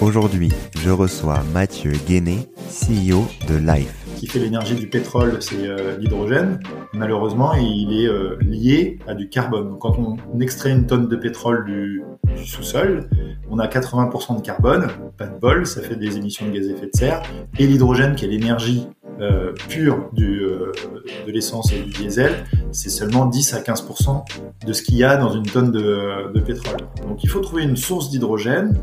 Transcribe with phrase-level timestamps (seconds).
[0.00, 0.48] Aujourd'hui,
[0.80, 3.92] je reçois Mathieu Guéné, CEO de Life.
[4.16, 6.60] Qui fait l'énergie du pétrole, c'est euh, l'hydrogène.
[6.94, 9.76] Malheureusement, il est euh, lié à du carbone.
[9.80, 12.02] Quand on extrait une tonne de pétrole du,
[12.36, 13.08] du sous-sol,
[13.50, 16.72] on a 80% de carbone, pas de bol, ça fait des émissions de gaz à
[16.72, 17.22] effet de serre.
[17.58, 18.86] Et l'hydrogène, qui est l'énergie
[19.20, 20.72] euh, euh,
[21.26, 24.24] de l'essence et du diesel, c'est seulement 10 à 15%
[24.66, 26.76] de ce qu'il y a dans une tonne de, de, pétrole.
[27.06, 28.78] Donc il faut trouver une source d'hydrogène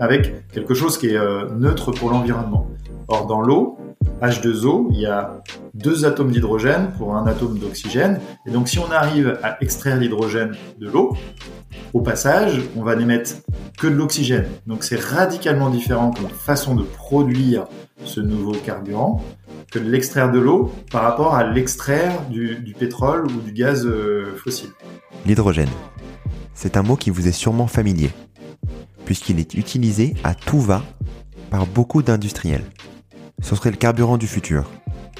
[0.00, 2.66] avec quelque chose qui est euh, neutre pour l'environnement.
[3.08, 3.78] Or dans l'eau,
[4.20, 5.42] H2O, il y a
[5.74, 8.20] deux atomes d'hydrogène pour un atome d'oxygène.
[8.46, 11.16] Et donc si on arrive à extraire l'hydrogène de l'eau,
[11.94, 13.36] au passage, on va n'émettre
[13.78, 14.46] que de l'oxygène.
[14.66, 17.66] Donc c'est radicalement différent comme façon de produire
[18.04, 19.22] ce nouveau carburant
[19.70, 24.36] que de l'extraire de l'eau par rapport à l'extraire du, pétrole ou du gaz euh,
[24.36, 24.70] fossile.
[25.26, 25.68] L'hydrogène.
[26.54, 28.10] C'est un mot qui vous est sûrement familier,
[29.04, 30.82] puisqu'il est utilisé à tout va
[31.50, 32.64] par beaucoup d'industriels.
[33.40, 34.70] Ce serait le carburant du futur,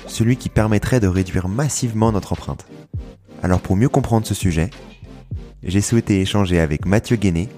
[0.06, 2.66] celui qui permettrait de réduire massivement notre empreinte.
[3.42, 4.70] Alors pour mieux comprendre ce sujet,
[5.62, 7.48] j'ai souhaité échanger avec Mathieu Guéné,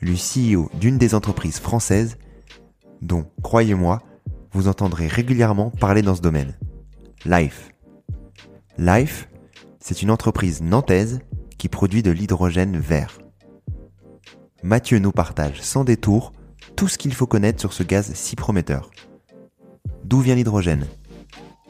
[0.00, 2.18] le CEO d'une des entreprises françaises
[3.02, 4.02] dont, croyez-moi,
[4.52, 6.54] vous entendrez régulièrement parler dans ce domaine.
[7.24, 7.70] Life.
[8.78, 9.28] Life,
[9.80, 11.20] c'est une entreprise nantaise
[11.58, 13.18] qui produit de l'hydrogène vert.
[14.62, 16.32] Mathieu nous partage sans détour
[16.74, 18.90] tout ce qu'il faut connaître sur ce gaz si prometteur.
[20.06, 20.86] D'où vient l'hydrogène?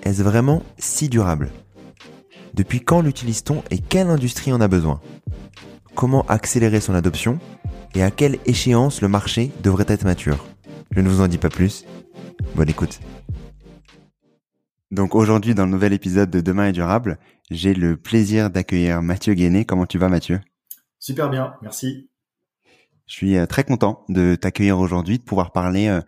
[0.03, 1.51] Est-ce vraiment si durable?
[2.53, 5.01] Depuis quand l'utilise-t-on et quelle industrie en a besoin?
[5.95, 7.39] Comment accélérer son adoption?
[7.95, 10.45] Et à quelle échéance le marché devrait être mature?
[10.91, 11.87] Je ne vous en dis pas plus,
[12.55, 13.01] Bonne écoute.
[14.91, 17.19] Donc aujourd'hui, dans le nouvel épisode de Demain est durable,
[17.51, 19.65] j'ai le plaisir d'accueillir Mathieu Guéné.
[19.65, 20.41] Comment tu vas Mathieu?
[20.99, 22.11] Super bien, merci.
[23.07, 26.03] Je suis euh, très content de t'accueillir aujourd'hui, de pouvoir parler euh,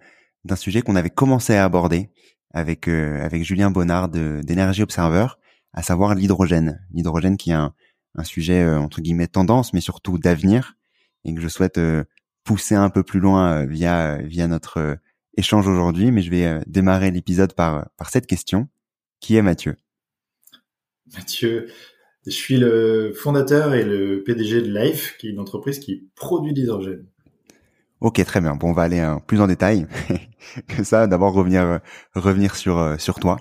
[0.48, 2.10] d'un sujet qu'on avait commencé à aborder
[2.52, 5.26] avec euh, avec Julien Bonnard d'Énergie Observer,
[5.72, 6.84] à savoir l'hydrogène.
[6.92, 7.74] L'hydrogène qui est un,
[8.16, 10.74] un sujet entre guillemets tendance, mais surtout d'avenir,
[11.24, 11.80] et que je souhaite
[12.42, 14.98] pousser un peu plus loin via via notre
[15.38, 18.68] échange aujourd'hui, mais je vais euh, démarrer l'épisode par, par cette question.
[19.20, 19.76] Qui est Mathieu?
[21.14, 21.68] Mathieu,
[22.26, 26.52] je suis le fondateur et le PDG de Life, qui est une entreprise qui produit
[26.52, 27.06] de l'hydrogène.
[28.00, 28.54] Ok, très bien.
[28.54, 29.86] Bon, on va aller euh, plus en détail
[30.68, 31.06] que ça.
[31.06, 31.78] D'abord revenir euh,
[32.14, 33.36] revenir sur sur toi.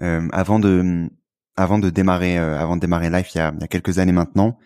[0.00, 1.08] Euh, avant de
[1.56, 4.12] avant de démarrer avant de démarrer Life il y a, il y a quelques années
[4.12, 4.58] maintenant,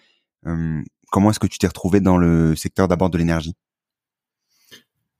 [1.10, 3.54] comment est-ce que tu t'es retrouvé dans le secteur d'abord de l'énergie?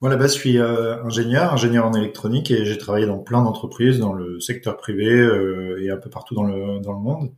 [0.01, 3.99] Moi, là-bas, je suis euh, ingénieur, ingénieur en électronique, et j'ai travaillé dans plein d'entreprises,
[3.99, 7.35] dans le secteur privé euh, et un peu partout dans le, dans le monde.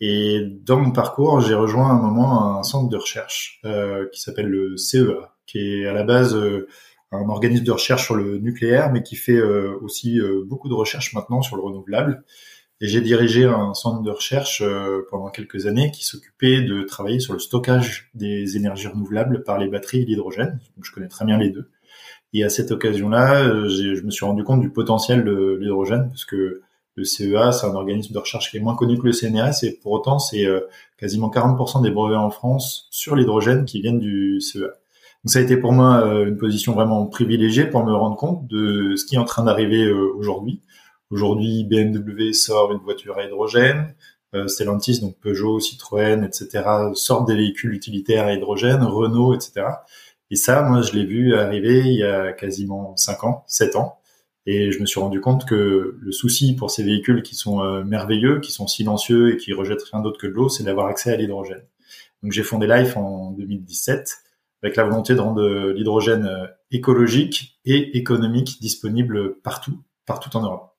[0.00, 4.20] Et dans mon parcours, j'ai rejoint à un moment un centre de recherche euh, qui
[4.20, 6.36] s'appelle le CEA, qui est à la base
[7.12, 11.42] un organisme de recherche sur le nucléaire, mais qui fait aussi beaucoup de recherches maintenant
[11.42, 12.24] sur le renouvelable.
[12.80, 14.62] Et j'ai dirigé un centre de recherche
[15.10, 19.68] pendant quelques années qui s'occupait de travailler sur le stockage des énergies renouvelables par les
[19.68, 20.58] batteries et l'hydrogène.
[20.76, 21.70] Donc je connais très bien les deux.
[22.34, 26.24] Et à cette occasion-là, euh, je me suis rendu compte du potentiel de l'hydrogène, parce
[26.24, 26.62] que
[26.96, 29.78] le CEA, c'est un organisme de recherche qui est moins connu que le CNRS, et
[29.80, 30.60] pour autant, c'est euh,
[30.98, 34.72] quasiment 40% des brevets en France sur l'hydrogène qui viennent du CEA.
[35.24, 38.94] Donc ça a été pour moi une position vraiment privilégiée pour me rendre compte de
[38.96, 40.62] ce qui est en train d'arriver aujourd'hui.
[41.10, 43.94] Aujourd'hui, BMW sort une voiture à hydrogène,
[44.46, 49.66] Stellantis, donc Peugeot, Citroën, etc., sortent des véhicules utilitaires à hydrogène, Renault, etc.
[50.30, 53.98] Et ça, moi, je l'ai vu arriver il y a quasiment 5 ans, 7 ans.
[54.46, 57.82] Et je me suis rendu compte que le souci pour ces véhicules qui sont euh,
[57.82, 61.12] merveilleux, qui sont silencieux et qui rejettent rien d'autre que de l'eau, c'est d'avoir accès
[61.12, 61.62] à l'hydrogène.
[62.22, 64.23] Donc j'ai fondé Life en 2017
[64.64, 70.42] avec la volonté de rendre euh, l'hydrogène euh, écologique et économique disponible partout, partout en
[70.42, 70.70] Europe.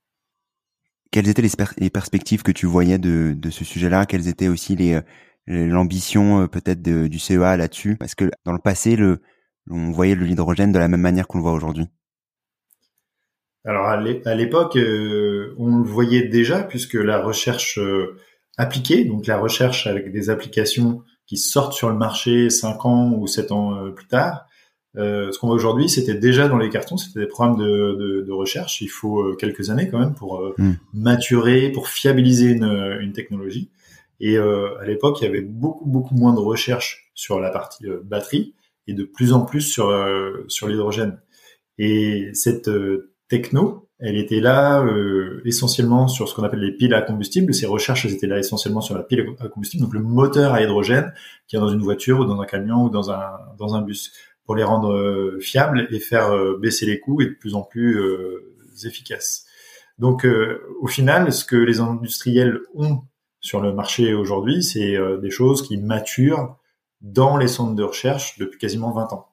[1.11, 1.43] Quelles étaient
[1.77, 4.05] les, perspectives que tu voyais de, de ce sujet-là?
[4.05, 4.99] Quelles étaient aussi les
[5.47, 7.95] l'ambition peut-être du CEA là-dessus?
[7.95, 9.21] Parce que dans le passé, le,
[9.69, 11.87] on voyait l'hydrogène de la même manière qu'on le voit aujourd'hui.
[13.65, 18.15] Alors à l'époque, euh, on le voyait déjà puisque la recherche euh,
[18.57, 23.27] appliquée, donc la recherche avec des applications qui sortent sur le marché 5 ans ou
[23.27, 24.45] 7 ans euh, plus tard,
[24.97, 28.79] ce qu'on voit aujourd'hui, c'était déjà dans les cartons, c'était des programmes de, recherche.
[28.79, 30.75] Il faut quelques années quand même pour hmm.
[30.93, 33.69] maturer, pour fiabiliser une, une technologie.
[34.21, 38.53] Et à l'époque, il y avait beaucoup beaucoup moins de recherche sur la partie batterie
[38.87, 39.93] et de plus en plus sur
[40.47, 41.19] sur l'hydrogène.
[41.77, 42.69] Et cette
[43.27, 43.84] techno.
[43.99, 47.53] Elle était là euh, essentiellement sur ce qu'on appelle les piles à combustible.
[47.53, 51.13] Ces recherches étaient là essentiellement sur la pile à combustible, donc le moteur à hydrogène
[51.47, 54.11] qui est dans une voiture ou dans un camion ou dans un dans un bus,
[54.45, 57.61] pour les rendre euh, fiables et faire euh, baisser les coûts et de plus en
[57.61, 58.01] plus
[58.83, 59.45] efficaces.
[59.97, 60.27] Donc
[60.81, 63.03] au final, ce que les industriels ont
[63.39, 66.57] sur le marché aujourd'hui, c'est des choses qui maturent
[66.99, 69.29] dans les centres de recherche depuis quasiment 20 ans.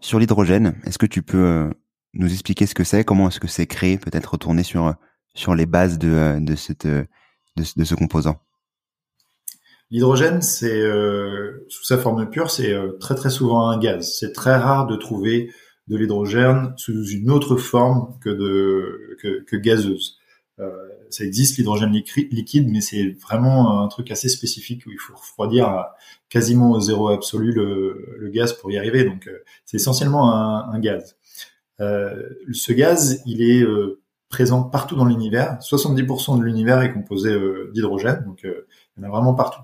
[0.00, 1.70] Sur l'hydrogène, est-ce que tu peux
[2.18, 4.94] nous expliquer ce que c'est, comment est-ce que c'est créé, peut-être retourner sur
[5.34, 8.40] sur les bases de euh, cette de, ce composant.
[9.90, 14.16] L'hydrogène, c'est euh, sous sa forme pure, c'est euh, très très souvent un gaz.
[14.18, 15.52] C'est très rare de trouver
[15.88, 20.18] de l'hydrogène sous une autre forme que gazeuse.
[20.58, 20.70] Euh,
[21.10, 25.84] ça existe l'hydrogène liquide, mais c'est vraiment un truc assez spécifique où il faut refroidir
[26.28, 29.04] quasiment au zéro absolu le, gaz pour y arriver.
[29.04, 29.30] Donc
[29.64, 31.15] c'est essentiellement un, gaz.
[31.80, 35.58] Euh, ce gaz, il est euh, présent partout dans l'univers.
[35.60, 39.62] 70% de l'univers est composé euh, d'hydrogène, donc il y en a vraiment partout.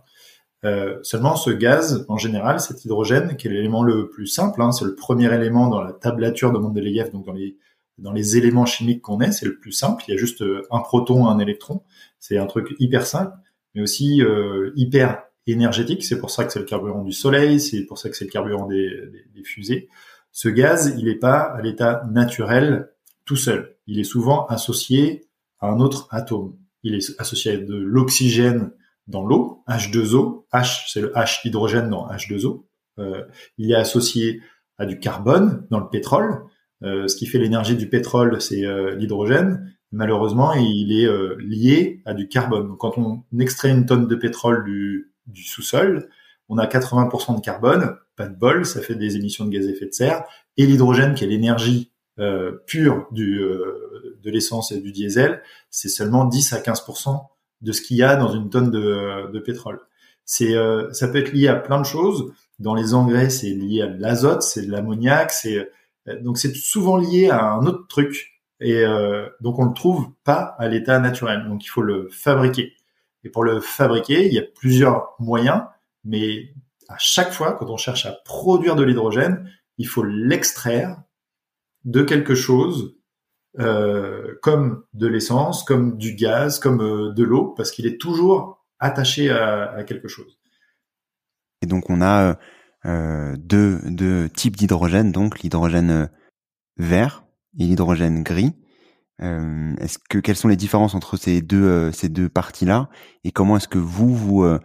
[0.64, 4.70] Euh, seulement, ce gaz, en général, cet hydrogène, qui est l'élément le plus simple, hein,
[4.70, 7.56] c'est le premier élément dans la tablature de Mendeleïev, donc dans les
[7.98, 10.02] dans les éléments chimiques qu'on est, c'est le plus simple.
[10.08, 11.82] Il y a juste un proton, un électron.
[12.18, 13.36] C'est un truc hyper simple,
[13.74, 16.02] mais aussi euh, hyper énergétique.
[16.02, 18.30] C'est pour ça que c'est le carburant du Soleil, c'est pour ça que c'est le
[18.30, 19.88] carburant des, des, des fusées.
[20.32, 22.90] Ce gaz, il n'est pas à l'état naturel
[23.26, 23.76] tout seul.
[23.86, 25.28] Il est souvent associé
[25.60, 26.56] à un autre atome.
[26.82, 28.72] Il est associé à de l'oxygène
[29.06, 30.46] dans l'eau, H2O.
[30.52, 32.64] H, c'est le H hydrogène dans H2O.
[32.98, 33.24] Euh,
[33.58, 34.40] il est associé
[34.78, 36.42] à du carbone dans le pétrole.
[36.82, 39.76] Euh, ce qui fait l'énergie du pétrole, c'est euh, l'hydrogène.
[39.92, 41.06] Malheureusement, il est
[41.40, 42.74] lié à du carbone.
[42.78, 46.08] Quand on extrait une tonne de pétrole du sous-sol,
[46.52, 49.70] on a 80% de carbone, pas de bol, ça fait des émissions de gaz à
[49.70, 50.24] effet de serre,
[50.58, 55.40] et l'hydrogène, qui est l'énergie euh, pure du, euh, de l'essence et du diesel,
[55.70, 57.24] c'est seulement 10 à 15%
[57.62, 59.80] de ce qu'il y a dans une tonne de, de pétrole.
[60.26, 62.34] C'est, euh, ça peut être lié à plein de choses.
[62.58, 65.70] Dans les engrais, c'est lié à l'azote, c'est de l'ammoniac, c'est
[66.20, 68.42] donc c'est souvent lié à un autre truc.
[68.60, 68.84] Et
[69.40, 71.46] donc on le trouve pas à l'état naturel.
[71.48, 72.74] Donc il faut le fabriquer.
[73.24, 75.62] Et pour le fabriquer, il y a plusieurs moyens
[76.04, 76.54] mais
[76.88, 81.02] à chaque fois, quand on cherche à produire de l'hydrogène, il faut l'extraire
[81.84, 82.96] de quelque chose
[83.58, 88.64] euh, comme de l'essence, comme du gaz, comme euh, de l'eau, parce qu'il est toujours
[88.78, 90.38] attaché à, quelque chose.
[91.60, 92.38] Et donc on a
[92.86, 96.10] euh, deux, types d'hydrogène, donc l'hydrogène
[96.78, 97.24] vert
[97.58, 98.54] et l'hydrogène gris.
[99.20, 102.88] est-ce que quelles sont les différences entre ces deux ces deux parties là
[103.22, 104.58] et comment est-ce que vous vous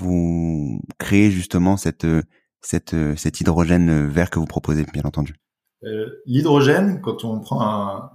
[0.00, 2.06] vous créez justement cette,
[2.60, 5.34] cette, cet hydrogène vert que vous proposez, bien entendu
[5.84, 7.62] euh, L'hydrogène, quand on prend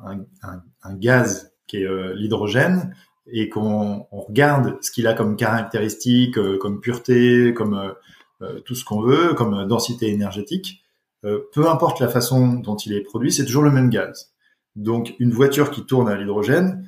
[0.04, 2.96] un, gaz qui est euh, l'hydrogène
[3.28, 7.94] et qu'on on regarde ce qu'il a comme caractéristiques, euh, comme pureté, comme
[8.42, 10.82] euh, tout ce qu'on veut, comme densité énergétique,
[11.24, 14.36] peu importe la façon dont il est produit, c'est toujours le même gaz.
[14.76, 16.88] Donc une voiture qui tourne à l'hydrogène,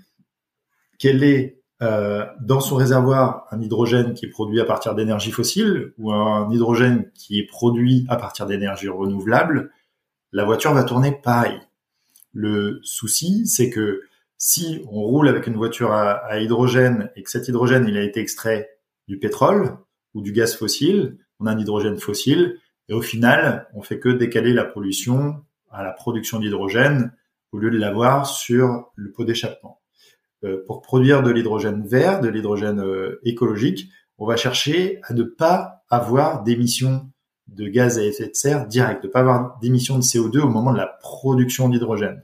[1.00, 5.94] quelle est euh, dans son réservoir un hydrogène qui est produit à partir d'énergie fossile
[6.00, 9.72] ou un hydrogène qui est produit à partir d'énergie renouvelable,
[10.32, 11.60] la voiture va tourner pareil.
[12.34, 14.02] Le souci, c'est que
[14.38, 18.20] si on roule avec une voiture à, hydrogène et que cet hydrogène il a été
[18.20, 18.70] extrait
[19.08, 19.78] du pétrole
[20.14, 24.10] ou du gaz fossile, on a un hydrogène fossile, Et au final, on fait que
[24.10, 27.12] décaler la pollution à la production d'hydrogène
[27.52, 29.80] au lieu de l'avoir sur le pot d'échappement.
[30.44, 33.90] Euh, pour produire de l'hydrogène vert, de l'hydrogène euh, écologique,
[34.20, 37.10] on va chercher à ne pas avoir d'émissions
[37.48, 40.50] de gaz à effet de serre direct, de ne pas avoir d'émissions de CO2 au
[40.50, 42.24] moment de la production d'hydrogène.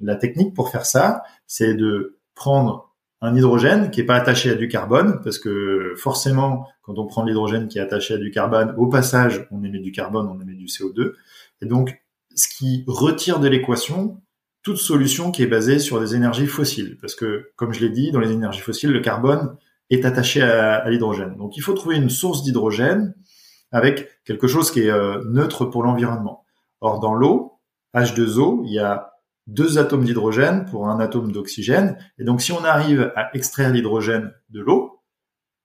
[0.00, 4.54] La technique pour faire ça, c'est de prendre un hydrogène qui est pas attaché à
[4.54, 8.74] du carbone, parce que forcément, quand on prend l'hydrogène qui est attaché à du carbone,
[8.76, 11.12] au passage, on émet du carbone, on émet du CO2.
[11.60, 12.02] Et donc,
[12.34, 14.20] ce qui retire de l'équation
[14.62, 16.96] toute solution qui est basée sur des énergies fossiles.
[17.00, 19.56] Parce que, comme je l'ai dit, dans les énergies fossiles, le carbone
[19.90, 21.36] est attaché à, l'hydrogène.
[21.36, 23.14] Donc, il faut trouver une source d'hydrogène
[23.72, 26.44] avec quelque chose qui est euh, neutre pour l'environnement.
[26.80, 27.60] Or, dans l'eau,
[27.94, 29.12] H2O, il y a
[29.46, 31.98] deux atomes d'hydrogène pour un atome d'oxygène.
[32.18, 35.02] Et donc, si on arrive à extraire l'hydrogène de l'eau,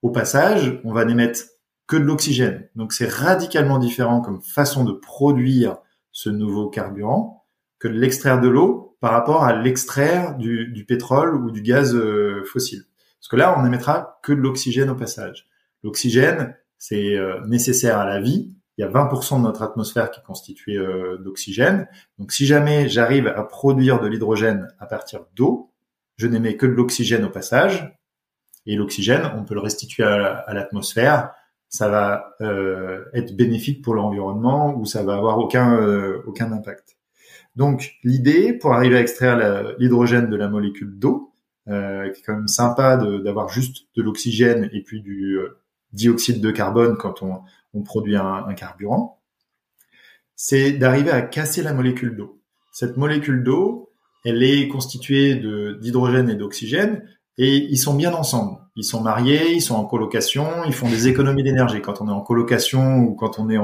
[0.02, 1.40] au passage, on va n'émettre
[1.86, 2.68] que de l'oxygène.
[2.74, 5.78] Donc, c'est radicalement différent comme façon de produire
[6.12, 7.37] ce nouveau carburant
[7.78, 12.42] que de l'extraire de l'eau par rapport à l'extraire du, pétrole ou du gaz euh,
[12.44, 12.84] fossile.
[13.20, 15.48] Parce que là, on n'émettra que de l'oxygène au passage.
[15.84, 20.20] L'oxygène, c'est euh, nécessaire à la vie, il y a 20% de notre atmosphère qui
[20.20, 21.88] est constituée euh, d'oxygène.
[22.18, 25.72] Donc si jamais j'arrive à produire de l'hydrogène à partir d'eau,
[26.16, 27.92] je n'émets que de l'oxygène au passage.
[28.66, 31.32] Et l'oxygène, on peut le restituer à, l'atmosphère.
[31.68, 32.36] Ça va
[33.14, 35.78] être bénéfique pour l'environnement ou ça va avoir aucun
[36.26, 36.97] aucun impact.
[37.58, 41.34] Donc l'idée pour arriver à extraire l'hydrogène de la molécule d'eau,
[41.66, 45.36] qui est quand même sympa d'avoir juste de l'oxygène et puis du
[45.92, 47.40] dioxyde de carbone quand on,
[47.74, 49.20] on produit un, carburant,
[50.34, 52.40] c'est d'arriver à casser la molécule d'eau.
[52.72, 53.90] Cette molécule d'eau,
[54.24, 55.34] elle est constituée
[55.80, 57.02] d'hydrogène et d'oxygène,
[57.38, 58.58] et ils sont bien ensemble.
[58.74, 61.80] Ils sont mariés, ils sont en colocation, ils font des économies d'énergie.
[61.80, 63.58] Quand on est en colocation ou quand on est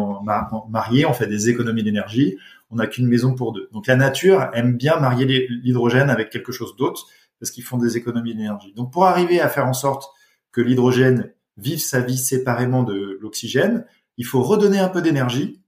[0.68, 2.36] marié, on fait des économies d'énergie.
[2.70, 3.68] On n'a qu'une maison pour deux.
[3.72, 7.06] Donc la nature aime bien marier l'hydrogène avec quelque chose d'autre
[7.40, 8.72] parce qu'ils font des économies d'énergie.
[8.74, 10.08] Donc pour arriver à faire en sorte
[10.52, 13.84] que l'hydrogène vive sa vie séparément de l'oxygène,
[14.16, 15.60] il faut redonner un peu d'énergie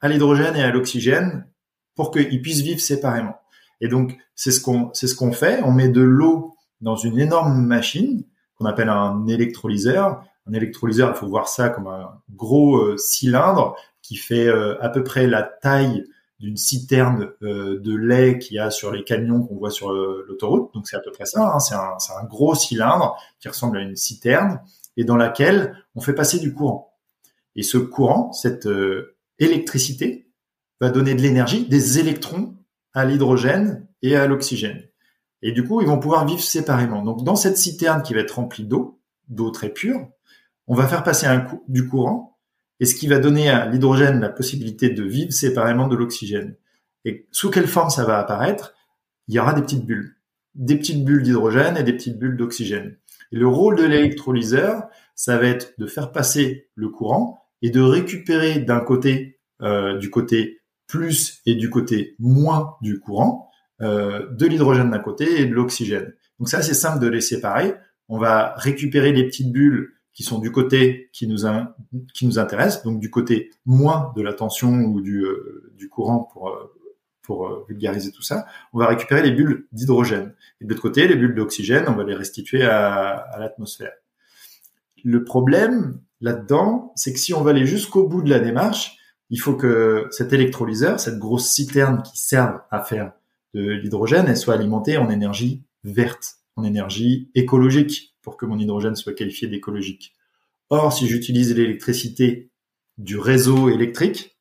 [0.00, 1.46] à l'hydrogène et à l'oxygène
[1.96, 3.36] pour qu'ils puissent vivre séparément.
[3.80, 5.60] Et donc, c'est ce qu'on, c'est ce qu'on fait.
[5.64, 8.24] On met de l'eau dans une énorme machine
[8.56, 10.24] qu'on appelle un électrolyseur.
[10.46, 14.88] Un électrolyseur, il faut voir ça comme un gros euh, cylindre qui fait euh, à
[14.88, 16.04] peu près la taille
[16.40, 20.74] d'une citerne euh, de lait qu'il y a sur les camions qu'on voit sur l'autoroute.
[20.74, 21.54] Donc c'est à peu près ça.
[21.54, 21.60] Hein.
[21.60, 24.60] C'est, un, gros cylindre qui ressemble à une citerne
[24.96, 26.92] et dans laquelle on fait passer du courant.
[27.54, 28.68] Et ce courant, cette
[29.38, 30.26] électricité,
[30.80, 32.56] va donner de l'énergie, des électrons
[32.92, 34.82] à l'hydrogène et à l'oxygène.
[35.42, 37.02] Et du coup, ils vont pouvoir vivre séparément.
[37.02, 40.08] Donc, dans cette citerne qui va être remplie d'eau, d'eau très pure,
[40.66, 41.26] on va faire passer
[41.68, 42.38] du courant,
[42.80, 46.56] et ce qui va donner à l'hydrogène la possibilité de vivre séparément de l'oxygène.
[47.04, 48.74] Et sous quelle forme ça va apparaître?
[49.28, 50.16] Il y aura des petites bulles.
[50.54, 52.96] Des petites bulles d'hydrogène et des petites bulles d'oxygène.
[53.32, 57.80] Et le rôle de l'électrolyseur, ça va être de faire passer le courant et de
[57.80, 63.48] récupérer d'un côté, euh, du côté plus et du côté moins du courant,
[63.80, 66.14] euh, de l'hydrogène d'un côté et de l'oxygène.
[66.38, 67.74] Donc ça, c'est simple de les séparer.
[68.08, 71.46] On va récupérer les petites bulles qui sont du côté qui nous,
[72.12, 76.28] qui nous intéresse, donc du côté moins de la tension ou du, euh, du courant
[76.32, 76.74] pour, euh,
[77.22, 80.34] pour vulgariser tout ça, on va récupérer les bulles d'hydrogène.
[80.60, 83.92] Et de l'autre côté, les bulles d'oxygène, on va les restituer à, à l'atmosphère.
[85.04, 88.98] Le problème là-dedans, c'est que si on va aller jusqu'au bout de la démarche,
[89.30, 93.12] il faut que cet électrolyseur, cette grosse citerne qui serve à faire
[93.54, 98.96] de l'hydrogène, elle soit alimentée en énergie verte, en énergie écologique, pour que mon hydrogène
[98.96, 100.14] soit qualifié d'écologique.
[100.70, 102.50] Or, si j'utilise l'électricité
[102.98, 104.38] du réseau électrique,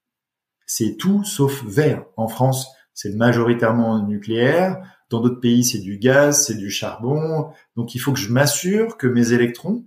[0.65, 2.05] c'est tout sauf vert.
[2.15, 4.81] En France, c'est majoritairement nucléaire.
[5.09, 7.51] Dans d'autres pays, c'est du gaz, c'est du charbon.
[7.75, 9.85] Donc, il faut que je m'assure que mes électrons,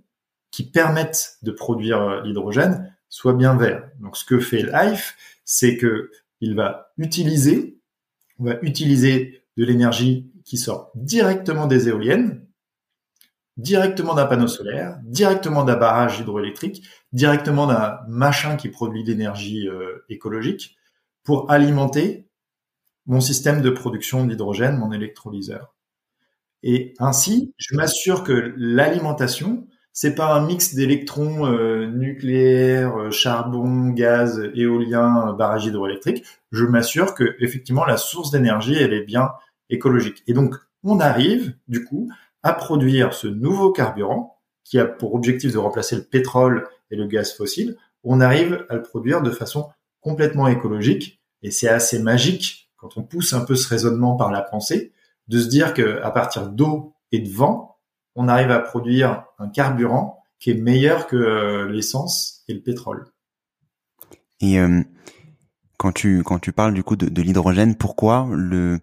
[0.51, 3.89] qui permettent de produire euh, l'hydrogène, soient bien verts.
[3.99, 7.79] Donc, ce que fait Life, c'est que il va utiliser,
[8.39, 12.45] on va utiliser de l'énergie qui sort directement des éoliennes,
[13.57, 20.05] directement d'un panneau solaire, directement d'un barrage hydroélectrique, directement d'un machin qui produit l'énergie euh,
[20.09, 20.75] écologique
[21.23, 22.27] pour alimenter
[23.05, 25.75] mon système de production d'hydrogène, mon électrolyseur.
[26.63, 33.91] Et ainsi, je m'assure que l'alimentation, c'est pas un mix d'électrons euh, nucléaires, euh, charbon,
[33.91, 36.25] gaz, éolien, barrage hydroélectrique.
[36.51, 39.31] Je m'assure que effectivement la source d'énergie, elle est bien
[39.69, 40.21] écologique.
[40.27, 42.11] Et donc, on arrive du coup
[42.43, 47.07] à produire ce nouveau carburant qui a pour objectif de remplacer le pétrole et le
[47.07, 47.77] gaz fossile.
[48.03, 49.69] On arrive à le produire de façon
[50.01, 51.21] complètement écologique.
[51.41, 54.91] Et c'est assez magique quand on pousse un peu ce raisonnement par la pensée
[55.29, 57.74] de se dire que à partir d'eau et de vent,
[58.15, 63.05] on arrive à produire un carburant qui est meilleur que euh, l'essence et le pétrole.
[64.41, 64.81] Et euh,
[65.77, 68.79] quand tu quand tu parles du coup de, l'hydrogène, pourquoi euh,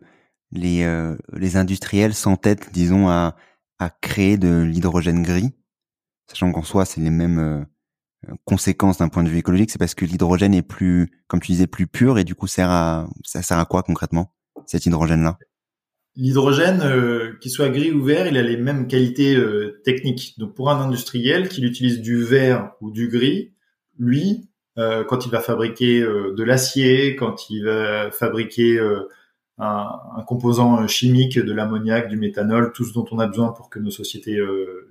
[0.55, 3.37] les industriels s'entêtent, disons, à
[3.79, 5.53] à créer de l'hydrogène gris,
[6.29, 7.67] sachant qu'en soi c'est les mêmes
[8.45, 11.67] conséquences d'un point de vue écologique, c'est parce que l'hydrogène est plus, comme tu disais,
[11.67, 14.33] plus pur et du coup sert à ça sert à quoi concrètement
[14.67, 15.39] cet hydrogène là
[16.15, 20.39] L'hydrogène, euh, qu'il soit gris ou vert, il a les mêmes qualités euh, techniques.
[20.39, 23.55] Donc pour un industriel qui utilise du vert ou du gris,
[23.99, 28.79] lui, euh, quand il va fabriquer de l'acier, quand il va fabriquer
[29.59, 33.71] un, un, composant chimique, de l'ammoniac, du méthanol, tout ce dont on a besoin pour
[33.71, 34.39] que nos sociétés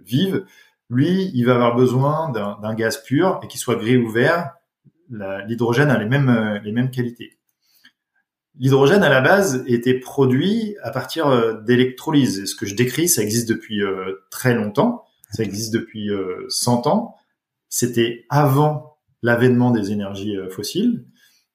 [0.04, 0.46] vivent,
[0.90, 4.52] lui, il va avoir besoin d'un gaz pur et qu'il soit gris ou vert.
[5.10, 7.41] L'hydrogène a les mêmes, les mêmes qualités.
[8.62, 12.46] L'hydrogène à la base était produit à partir euh, d'électrolyse.
[12.46, 15.04] Ce que je décris, ça existe depuis euh, très longtemps.
[15.32, 16.12] Ça existe depuis
[16.48, 17.16] 100 euh, ans.
[17.70, 21.06] C'était avant l'avènement des énergies fossiles.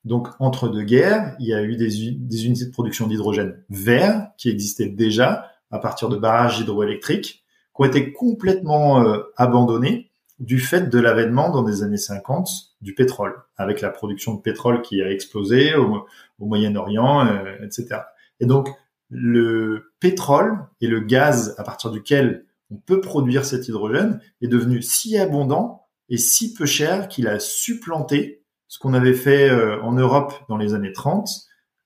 [0.05, 4.29] Donc, entre deux guerres, il y a eu des, des unités de production d'hydrogène vert
[4.37, 7.45] qui existaient déjà à partir de barrages hydroélectriques
[7.77, 9.05] qui ont été complètement
[9.37, 12.49] abandonnés du fait de l'avènement dans les années 50
[12.87, 16.07] du pétrole, avec la production de pétrole qui a explosé au,
[16.39, 18.03] Moyen-Orient, euh, etc.
[18.39, 18.69] Et donc,
[19.11, 24.83] le pétrole et le gaz à partir duquel on peut produire cet hydrogène est devenu
[24.83, 29.93] si abondant et si peu cher qu'il a supplanté ce qu'on avait fait euh, en
[29.93, 31.29] Europe dans les années 30.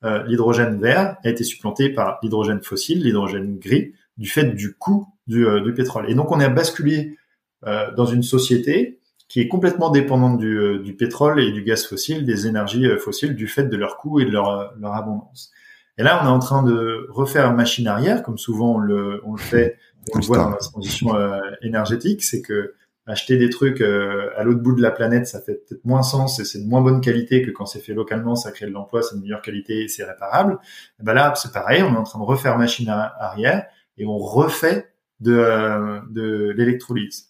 [0.04, 5.07] Euh, l'hydrogène vert a été supplanté par l'hydrogène fossile, l'hydrogène gris, du fait du coût
[5.26, 6.11] du, pétrole.
[6.11, 7.16] Et donc on a basculé
[7.62, 9.00] dans une société
[9.30, 12.99] qui est complètement dépendante du, euh, du, pétrole et du gaz fossile, des énergies euh,
[12.99, 15.52] fossiles, du fait de leur coût et de leur, leur abondance.
[15.99, 19.32] Et là, on est en train de refaire machine arrière, comme souvent on le, on
[19.32, 19.78] le fait,
[20.12, 21.14] on le voit dans la transition
[21.62, 22.75] énergétique, c'est que
[23.06, 26.45] acheter des trucs à l'autre bout de la planète, ça fait peut-être moins sens et
[26.45, 29.16] c'est de moins bonne qualité que quand c'est fait localement, ça crée de l'emploi, c'est
[29.16, 30.58] de meilleure qualité et c'est réparable.
[31.00, 33.66] Et ben là, c'est pareil, on est en train de refaire machine arrière
[33.99, 34.88] et on refait
[35.21, 37.29] de, de l'électrolyse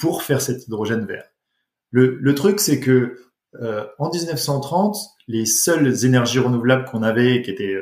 [0.00, 1.26] pour faire cet hydrogène vert.
[1.90, 3.18] Le, le truc, c'est que
[3.60, 4.96] euh, en 1930,
[5.28, 7.76] les seules énergies renouvelables qu'on avait qui étaient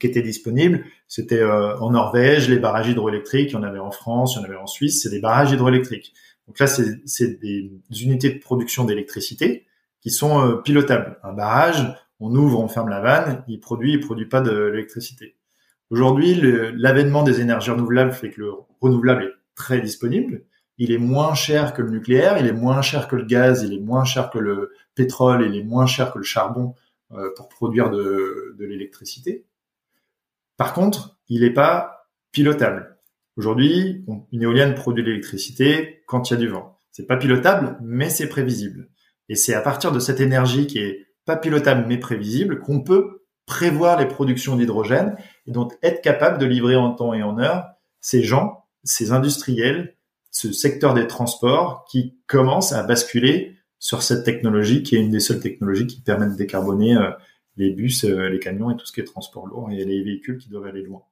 [0.00, 3.92] qui étaient disponibles, c'était euh, en Norvège, les barrages hydroélectriques, il y en avait en
[3.92, 6.12] France, il y en avait en Suisse, c'est des barrages hydroélectriques.
[6.48, 7.70] Donc là, c'est des
[8.02, 9.66] unités de production d'électricité
[10.00, 11.18] qui sont euh, pilotables.
[11.22, 15.36] Un barrage, on ouvre, on ferme la vanne, il produit, il produit pas de l'électricité.
[15.90, 16.40] Aujourd'hui,
[16.74, 20.42] l'avènement des énergies renouvelables fait que le renouvelable est très disponible
[20.78, 23.72] il est moins cher que le nucléaire, il est moins cher que le gaz, il
[23.72, 26.74] est moins cher que le pétrole, il est moins cher que le charbon
[27.12, 29.44] euh, pour produire de, l'électricité.
[30.56, 32.98] Par contre, il n'est pas pilotable.
[33.36, 36.78] Aujourd'hui, une éolienne produit de l'électricité quand il y a du vent.
[36.92, 38.88] C'est pas pilotable, mais c'est prévisible.
[39.28, 43.24] Et c'est à partir de cette énergie qui est pas pilotable mais prévisible qu'on peut
[43.46, 47.66] prévoir les productions d'hydrogène et donc être capable de livrer en temps et en heure
[48.00, 49.96] ces gens, ces industriels
[50.34, 55.20] ce secteur des transports qui commence à basculer sur cette technologie qui est une des
[55.20, 57.10] seules technologies qui permettent de décarboner euh,
[57.56, 60.38] les bus, euh, les camions et tout ce qui est transport lourd et les véhicules
[60.38, 61.02] qui doivent aller loin.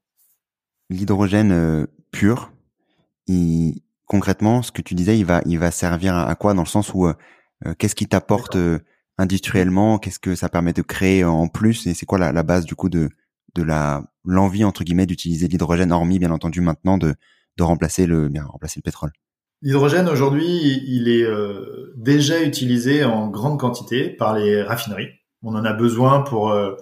[0.90, 2.52] L'hydrogène euh, pur,
[4.06, 6.52] concrètement, ce que tu disais, il va, il va servir à, quoi?
[6.52, 7.06] Dans le sens où
[7.78, 8.58] qu'est-ce qui t'apporte
[9.16, 11.86] industriellement, qu'est-ce que ça permet de créer en plus?
[11.86, 13.08] Et c'est quoi la, la, base du coup de
[13.54, 17.14] de la l'envie entre guillemets d'utiliser l'hydrogène, hormis bien entendu maintenant de
[17.56, 19.10] de remplacer le, bien, remplacer le pétrole.
[19.62, 25.10] L'hydrogène aujourd'hui, il est euh, déjà utilisé en grande quantité par les raffineries.
[25.42, 26.74] On en a besoin pour euh,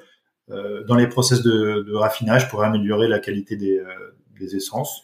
[0.50, 3.82] euh, dans les process de, de, raffinage pour améliorer la qualité des,
[4.38, 5.02] des essences.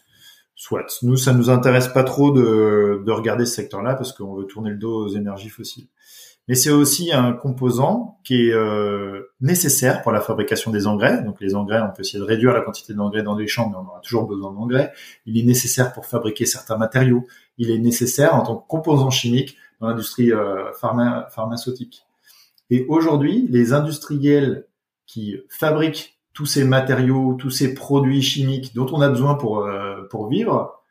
[0.55, 0.87] Soit.
[1.03, 4.71] Nous, ça nous intéresse pas trop de, de regarder ce secteur-là parce qu'on veut tourner
[4.71, 5.87] le dos aux énergies fossiles
[6.47, 11.21] mais c'est aussi un composant qui est euh, nécessaire pour la fabrication des engrais.
[11.23, 13.75] Donc les engrais, on peut essayer de réduire la quantité d'engrais dans les champs, mais
[13.75, 14.93] on aura toujours besoin d'engrais.
[15.25, 17.25] Il est nécessaire pour fabriquer certains matériaux.
[17.57, 22.05] Il est nécessaire en tant que composant chimique dans l'industrie euh, pharmaceutique.
[22.69, 24.65] Et aujourd'hui, les industriels
[25.05, 30.03] qui fabriquent tous ces matériaux, tous ces produits chimiques dont on a besoin pour, euh,
[30.09, 30.81] pour vivre,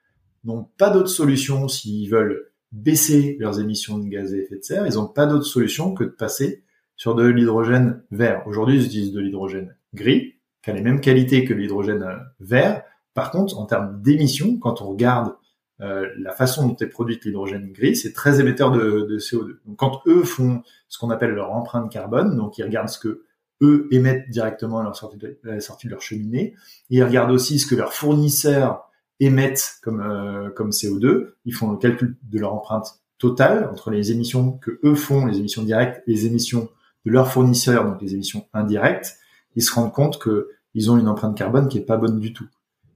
[0.45, 4.87] n'ont pas d'autre solution s'ils veulent baisser leurs émissions de gaz à effet de serre,
[4.87, 6.65] ils n'ont pas d'autre solution que de passer
[6.97, 8.43] sur de l'hydrogène vert.
[8.47, 12.05] Aujourd'hui, ils utilisent de l'hydrogène gris, qui a les mêmes qualités que l'hydrogène
[12.41, 12.83] vert.
[13.15, 15.35] Par contre, en termes d'émissions, quand on regarde
[15.83, 19.57] euh, la façon dont est produite l'hydrogène gris, c'est très émetteur de, de, CO2.
[19.67, 23.25] Donc quand eux font ce qu'on appelle leur empreinte carbone, donc ils regardent ce que
[23.63, 26.55] eux émettent directement à la sortie de, leur cheminée,
[26.91, 28.86] ils regardent aussi ce que leurs fournisseurs
[29.21, 34.13] émettent comme, euh, comme CO2, ils font le calcul de leur empreinte totale entre les
[34.13, 36.69] émissions que eux font, les émissions directes, les émissions
[37.07, 39.17] de leurs fournisseurs, donc les émissions indirectes,
[39.55, 42.35] ils se rendent compte que ils ont une empreinte carbone qui est pas bonne du
[42.35, 42.47] tout.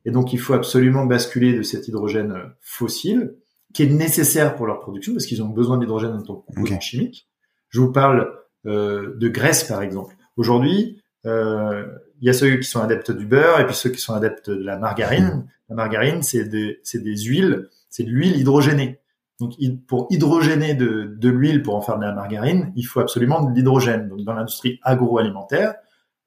[0.04, 3.34] Et donc, il faut absolument basculer de cet hydrogène euh, fossile,
[3.72, 6.80] qui est nécessaire pour leur production, parce qu'ils ont besoin d'hydrogène en tant que composant
[6.80, 7.28] chimique.
[7.68, 8.32] Je vous parle
[8.66, 10.16] euh, de graisse, par exemple.
[10.36, 11.86] Aujourd'hui, euh,
[12.20, 14.50] il y a ceux qui sont adeptes du beurre et puis ceux qui sont adeptes
[14.50, 15.46] de la margarine.
[15.68, 19.00] La margarine, c'est des, des huiles, c'est de l'huile hydrogénée.
[19.38, 19.54] Donc,
[19.86, 23.54] pour hydrogéner de, de l'huile pour en faire de la margarine, il faut absolument de
[23.54, 24.08] l'hydrogène.
[24.08, 25.74] Donc, dans l'industrie agroalimentaire,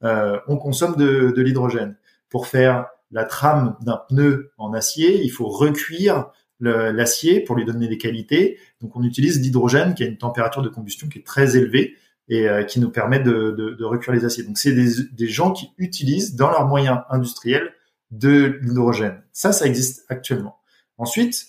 [0.04, 1.96] euh, on consomme de, de l'hydrogène.
[2.30, 7.88] Pour faire la trame d'un pneu en acier, il faut recuire l'acier pour lui donner
[7.88, 8.58] des qualités.
[8.82, 11.96] Donc on utilise l'hydrogène qui a une température de combustion qui est très élevée
[12.30, 14.44] et euh, qui nous permet de, de, recuire les aciers.
[14.44, 17.74] Donc c'est des, gens qui utilisent dans leurs moyens industriels
[18.12, 19.24] de l'hydrogène.
[19.32, 20.58] Ça, ça existe actuellement.
[20.98, 21.48] Ensuite,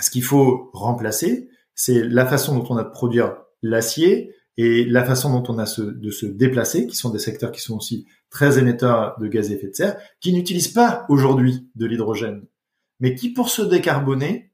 [0.00, 5.04] ce qu'il faut remplacer, c'est la façon dont on a de produire l'acier et la
[5.04, 8.58] façon dont on a de se déplacer, qui sont des secteurs qui sont aussi très
[8.58, 12.44] émetteurs de gaz à effet de serre, qui n'utilisent pas aujourd'hui de l'hydrogène,
[13.00, 14.50] mais qui, pour se décarboner,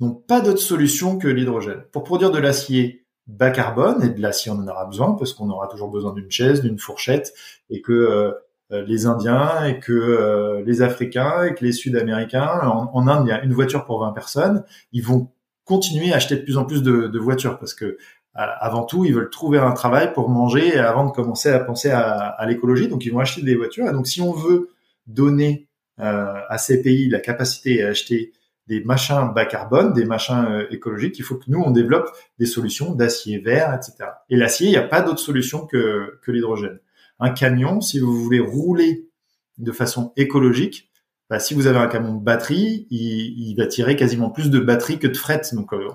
[0.00, 1.82] n'ont pas d'autre solution que l'hydrogène.
[1.92, 5.50] Pour produire de l'acier bas carbone, et de l'acier on en aura besoin, parce qu'on
[5.50, 7.34] aura toujours besoin d'une chaise, d'une fourchette,
[7.70, 8.32] et que euh,
[8.72, 13.30] euh, les Indiens, et que euh, les Africains, et que les Sud-Américains, en, Inde, il
[13.30, 15.30] y a une voiture pour 20 personnes, ils vont
[15.64, 17.98] continuer à acheter de plus en plus de, de voitures, parce que
[18.34, 22.44] avant tout, ils veulent trouver un travail pour manger avant de commencer à penser à,
[22.46, 22.86] l'écologie.
[22.86, 23.88] Donc, ils vont acheter des voitures.
[23.88, 24.70] Et donc, si on veut
[25.08, 25.66] donner
[25.98, 28.32] euh, à ces pays la capacité à acheter
[28.68, 32.46] des machins bas carbone, des machins euh, écologiques, il faut que nous, on développe des
[32.46, 34.10] solutions d'acier vert, etc.
[34.28, 36.78] Et l'acier, il n'y a pas d'autre solution que, que l'hydrogène.
[37.18, 39.08] Un camion, si vous voulez rouler
[39.56, 40.90] de façon écologique,
[41.30, 45.06] bah, si vous avez un camion batterie, il, va tirer quasiment plus de batterie que
[45.06, 45.42] de fret.
[45.52, 45.88] Donc euh,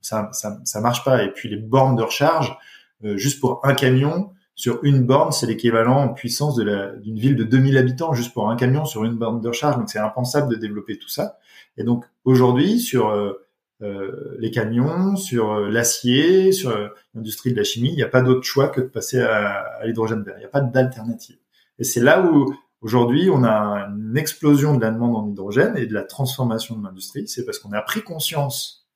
[0.00, 1.24] ça, ça, marche pas.
[1.24, 2.56] Et puis les bornes de recharge,
[3.04, 7.44] euh, juste pour un camion sur une borne, c'est l'équivalent en puissance d'une ville de
[7.44, 9.76] 2000 habitants juste pour un camion sur une borne de recharge.
[9.76, 11.38] Donc c'est impensable de développer tout ça.
[11.76, 16.74] Et donc aujourd'hui sur euh, les camions, sur l'acier, sur
[17.14, 19.86] l'industrie de la chimie, il n'y a pas d'autre choix que de passer à, à
[19.86, 20.34] l'hydrogène vert.
[20.38, 21.36] Il n'y a pas d'alternative.
[21.78, 25.86] Et c'est là où Aujourd'hui, on a une explosion de la demande en hydrogène et
[25.86, 27.26] de la transformation de l'industrie.
[27.26, 28.86] C'est parce qu'on a pris conscience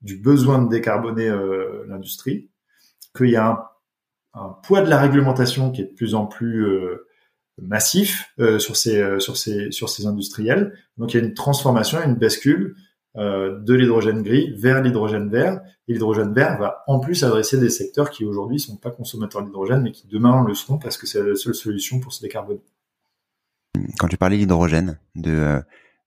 [0.00, 2.50] du besoin de décarboner euh, l'industrie,
[3.16, 3.64] qu'il y a un,
[4.62, 7.06] poids de la réglementation qui est de plus en plus euh,
[7.60, 10.74] massif euh, sur ces sur ces sur ces industriels.
[10.98, 12.76] Donc il y a une transformation, une bascule
[13.18, 15.62] de l'hydrogène gris vers l'hydrogène vert.
[15.88, 19.80] Et l'hydrogène vert va en plus adresser des secteurs qui aujourd'hui sont pas consommateurs d'hydrogène,
[19.80, 22.60] mais qui demain le seront parce que c'est la seule solution pour se décarboner
[23.98, 25.60] quand tu parlais d'hydrogène, de euh,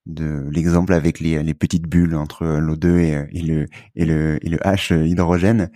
[0.06, 4.56] de l'exemple avec les, les petites bulles entre l'O2 et, le et le et le
[4.58, 5.66] H hydrogène euh,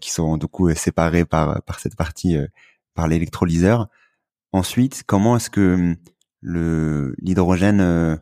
[0.00, 2.46] qui sont du coup séparés par par cette partie euh,
[2.94, 3.88] par l'électrolyseur.
[4.52, 5.96] Ensuite, comment est-ce que hum,
[6.40, 8.20] le l'hydrogène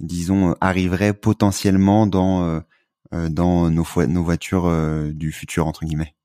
[0.00, 2.62] disons arriverait potentiellement dans
[3.12, 4.70] dans nos voitures
[5.12, 6.16] du futur entre guillemets?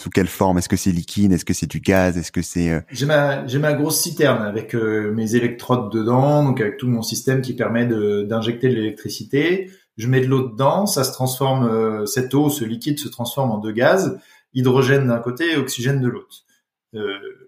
[0.00, 0.56] Sous quelle forme?
[0.56, 1.30] Est-ce que c'est liquide?
[1.30, 2.16] Est-ce que c'est du gaz?
[2.16, 6.42] Est-ce que c'est euh, J'ai ma j'ai ma grosse citerne avec euh, mes électrodes dedans,
[6.42, 9.70] donc avec tout mon système qui permet d'injecter de, l'électricité.
[10.00, 11.68] Je mets de l'eau dedans, ça se transforme.
[11.68, 14.18] Euh, cette eau, ce liquide se transforme en deux gaz,
[14.54, 16.44] hydrogène d'un côté et oxygène de l'autre.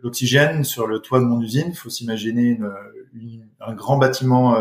[0.02, 2.60] L'oxygène sur le toit de mon usine, faut s'imaginer
[3.58, 4.54] un grand bâtiment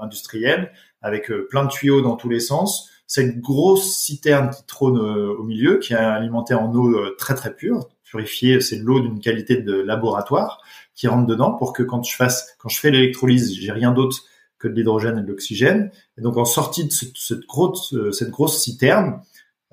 [0.00, 5.34] industriel avec plein de tuyaux dans tous les sens cette grosse citerne qui trône euh,
[5.38, 9.00] au milieu, qui est alimentée en eau euh, très très pure, purifiée, c'est de l'eau
[9.00, 10.62] d'une qualité de laboratoire
[10.94, 14.22] qui rentre dedans pour que quand je fasse, quand je fais l'électrolyse, j'ai rien d'autre
[14.68, 15.90] de l'hydrogène et de l'oxygène.
[16.18, 19.20] Et donc en sortie de cette, grosse, euh, cette grosse citerne,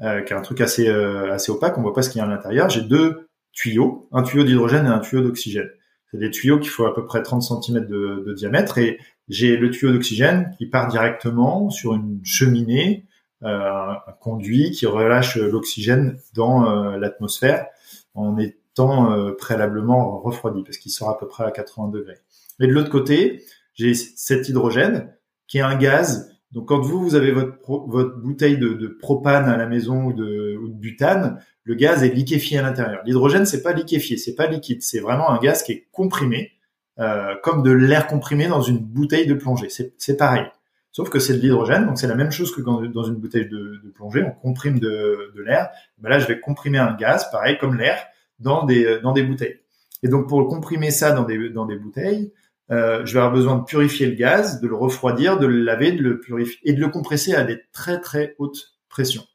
[0.01, 2.25] euh, qui est un truc assez assez opaque, on voit pas ce qu'il y a
[2.25, 2.69] à l'intérieur.
[2.69, 5.69] J'ai deux tuyaux, un tuyau d'hydrogène et un tuyau d'oxygène.
[6.11, 8.99] C'est des tuyaux qui font à peu près 30 cm de, diamètre et
[9.29, 13.05] j'ai le tuyau d'oxygène qui part directement sur une cheminée
[13.43, 17.65] euh, un conduit qui relâche l'oxygène dans euh, l'atmosphère
[18.13, 22.19] en étant euh, préalablement refroidi parce qu'il sort à peu près à 80 degrés.
[22.59, 25.13] Mais de l'autre côté, j'ai cet hydrogène
[25.47, 26.31] qui est un gaz.
[26.51, 27.57] Donc quand vous vous avez votre
[27.87, 32.61] votre bouteille de, propane à la maison ou de, butane, le gaz est liquéfié à
[32.61, 33.01] l'intérieur.
[33.05, 36.51] L'hydrogène c'est pas liquéfié, c'est pas liquide, c'est vraiment un gaz qui est comprimé,
[36.99, 39.69] euh, comme de l'air comprimé dans une bouteille de plongée.
[39.69, 40.45] C'est pareil.
[40.91, 43.79] sauf que c'est de l'hydrogène, donc c'est la même chose que dans une bouteille de,
[43.83, 45.69] de plongée, on comprime de, de l'air.
[45.99, 47.97] Ben là, je vais comprimer un gaz, pareil comme l'air,
[48.39, 49.59] dans des, dans des bouteilles.
[50.03, 52.33] Et donc pour comprimer ça dans des, dans des bouteilles,
[52.71, 55.91] euh, je vais avoir besoin de purifier le gaz, de le refroidir, de le laver,
[55.91, 59.25] de le purifier et de le compresser à des très très hautes pressions.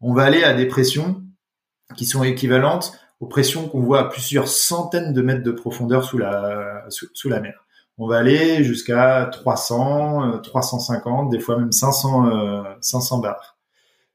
[0.00, 1.22] On va aller à des pressions
[1.96, 6.18] qui sont équivalentes aux pressions qu'on voit à plusieurs centaines de mètres de profondeur sous
[6.18, 7.64] la, sous, la mer.
[7.96, 13.56] On va aller jusqu'à 300, 350, euh, des fois même 500, 500 euh, bars.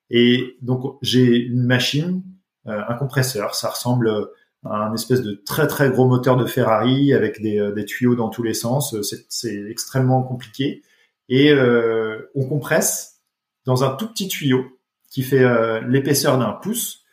[0.10, 2.24] Et donc j'ai une machine,
[2.68, 4.30] euh, un compresseur, ça ressemble
[4.66, 8.44] un espèce de très très gros moteur de Ferrari avec des, des tuyaux dans tous
[8.44, 8.96] les sens.
[9.30, 10.82] C'est extrêmement compliqué.
[11.30, 11.54] Et
[12.36, 13.22] on compresse
[13.66, 14.66] dans un tout petit tuyau
[15.10, 15.46] qui fait
[15.88, 17.06] l'épaisseur d'un pouce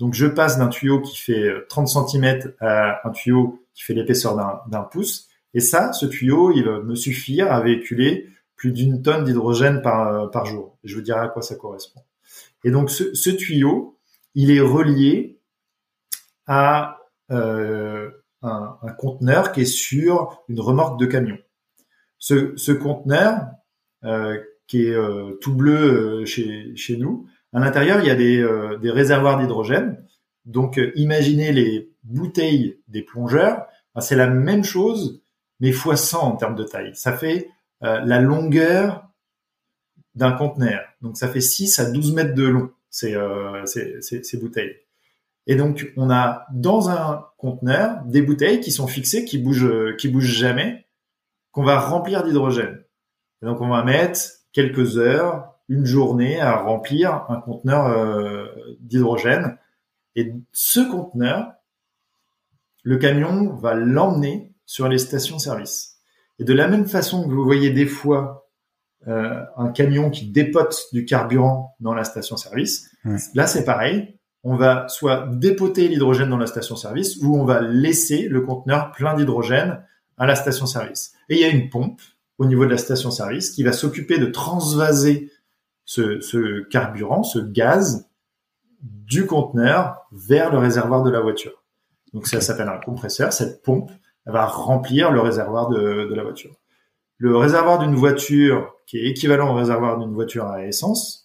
[0.00, 3.92] donc je passe d'un tuyau qui fait 30 euh, cm à un tuyau qui fait
[3.92, 4.34] l'épaisseur
[4.66, 5.28] d'un pouce.
[5.52, 8.26] Et ça, ce tuyau, il va me suffire à véhiculer
[8.56, 10.78] plus d'une tonne d'hydrogène par, euh, jour.
[10.84, 12.00] Je vous dirai à quoi ça correspond.
[12.64, 13.98] Et donc ce tuyau,
[14.34, 15.38] il est relié
[16.50, 16.98] à
[17.30, 18.10] euh,
[18.42, 21.38] un, conteneur qui est sur une remorque de camion.
[22.18, 23.46] Ce, conteneur,
[24.04, 24.36] euh,
[24.66, 30.04] qui est euh, tout bleu chez, nous, à l'intérieur, il y a des, réservoirs d'hydrogène.
[30.44, 33.66] Donc, imaginez les bouteilles des plongeurs.
[34.00, 35.22] C'est la même chose,
[35.60, 36.96] mais fois 100 en termes de taille.
[36.96, 37.48] Ça fait
[37.80, 39.08] la longueur
[40.16, 40.80] d'un conteneur.
[41.00, 43.14] Donc, ça fait 6 à 12 mètres de long, ces,
[44.40, 44.76] bouteilles.
[45.46, 50.08] Et donc, on a dans un conteneur des bouteilles qui sont fixées, qui bougent, qui
[50.08, 50.86] bougent jamais,
[51.50, 52.82] qu'on va remplir d'hydrogène.
[53.42, 54.20] Et donc, on va mettre
[54.52, 58.46] quelques heures, une journée à remplir un conteneur euh,
[58.80, 59.56] d'hydrogène.
[60.16, 61.52] Et ce conteneur,
[62.82, 65.98] le camion va l'emmener sur les stations-service.
[66.38, 68.48] Et de la même façon que vous voyez des fois
[69.06, 72.90] euh, un camion qui dépote du carburant dans la station-service,
[73.34, 74.18] là c'est pareil.
[74.42, 79.14] On va soit dépoter l'hydrogène dans la station-service ou on va laisser le conteneur plein
[79.14, 79.82] d'hydrogène
[80.16, 81.12] à la station-service.
[81.28, 82.00] Et il y a une pompe
[82.38, 85.30] au niveau de la station-service qui va s'occuper de transvaser
[85.84, 88.08] ce, carburant, ce gaz
[88.82, 91.62] du conteneur vers le réservoir de la voiture.
[92.14, 93.32] Donc ça s'appelle un compresseur.
[93.32, 93.90] Cette pompe
[94.26, 96.54] elle va remplir le réservoir de, la voiture.
[97.18, 101.19] Le réservoir d'une voiture qui est équivalent au réservoir d'une voiture à essence,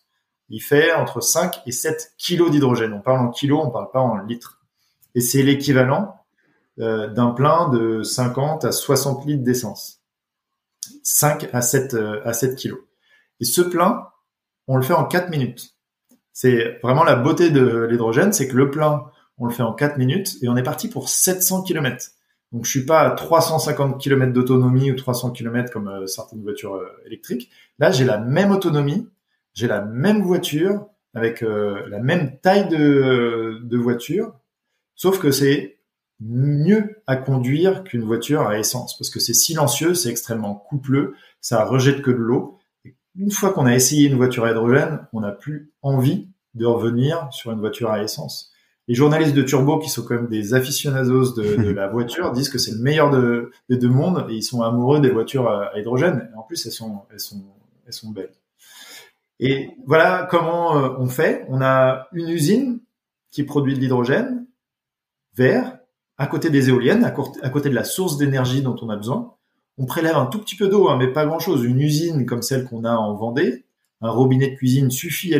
[0.49, 2.93] il fait entre 5 et 7 kilos d'hydrogène.
[2.93, 4.59] On parle en kilos, on parle pas en litres.
[5.15, 6.15] Et c'est l'équivalent
[6.79, 10.01] euh, d'un plein de 50 à 60 litres d'essence.
[11.03, 12.79] 5 à 7, euh, à 7 kilos.
[13.39, 14.07] Et ce plein,
[14.67, 15.75] on le fait en 4 minutes.
[16.31, 19.05] C'est vraiment la beauté de l'hydrogène, c'est que le plein,
[19.37, 22.11] on le fait en 4 minutes et on est parti pour 700 km.
[22.51, 26.75] Donc je suis pas à 350 km d'autonomie ou 300 km comme euh, certaines voitures
[26.75, 27.49] euh, électriques.
[27.79, 29.07] Là, j'ai la même autonomie,
[29.55, 34.33] j'ai la même voiture avec euh, la même taille de, de voiture,
[34.95, 35.79] sauf que c'est
[36.19, 41.65] mieux à conduire qu'une voiture à essence parce que c'est silencieux, c'est extrêmement coupleux, ça
[41.65, 42.59] rejette que de l'eau
[43.17, 47.27] une fois qu'on a essayé une voiture à hydrogène, on n'a plus envie de revenir
[47.31, 48.51] sur une voiture à essence.
[48.87, 52.57] Les journalistes de Turbo, qui sont quand même des aficionados de, la voiture, disent que
[52.57, 56.29] c'est le meilleur de, des deux mondes et ils sont amoureux des voitures à, hydrogène.
[56.37, 57.43] en plus, elles sont, elles sont,
[57.87, 58.33] elles sont belles.
[59.39, 61.45] Et voilà comment euh, on fait.
[61.49, 62.79] On a une usine
[63.31, 64.47] qui produit de l'hydrogène
[65.35, 65.77] vert
[66.17, 69.35] à côté des éoliennes, à côté de la source d'énergie dont on a besoin
[69.77, 71.63] on prélève un tout petit peu d'eau, hein, mais pas grand-chose.
[71.63, 73.65] Une usine comme celle qu'on a en Vendée,
[74.01, 75.39] un robinet de cuisine suffit à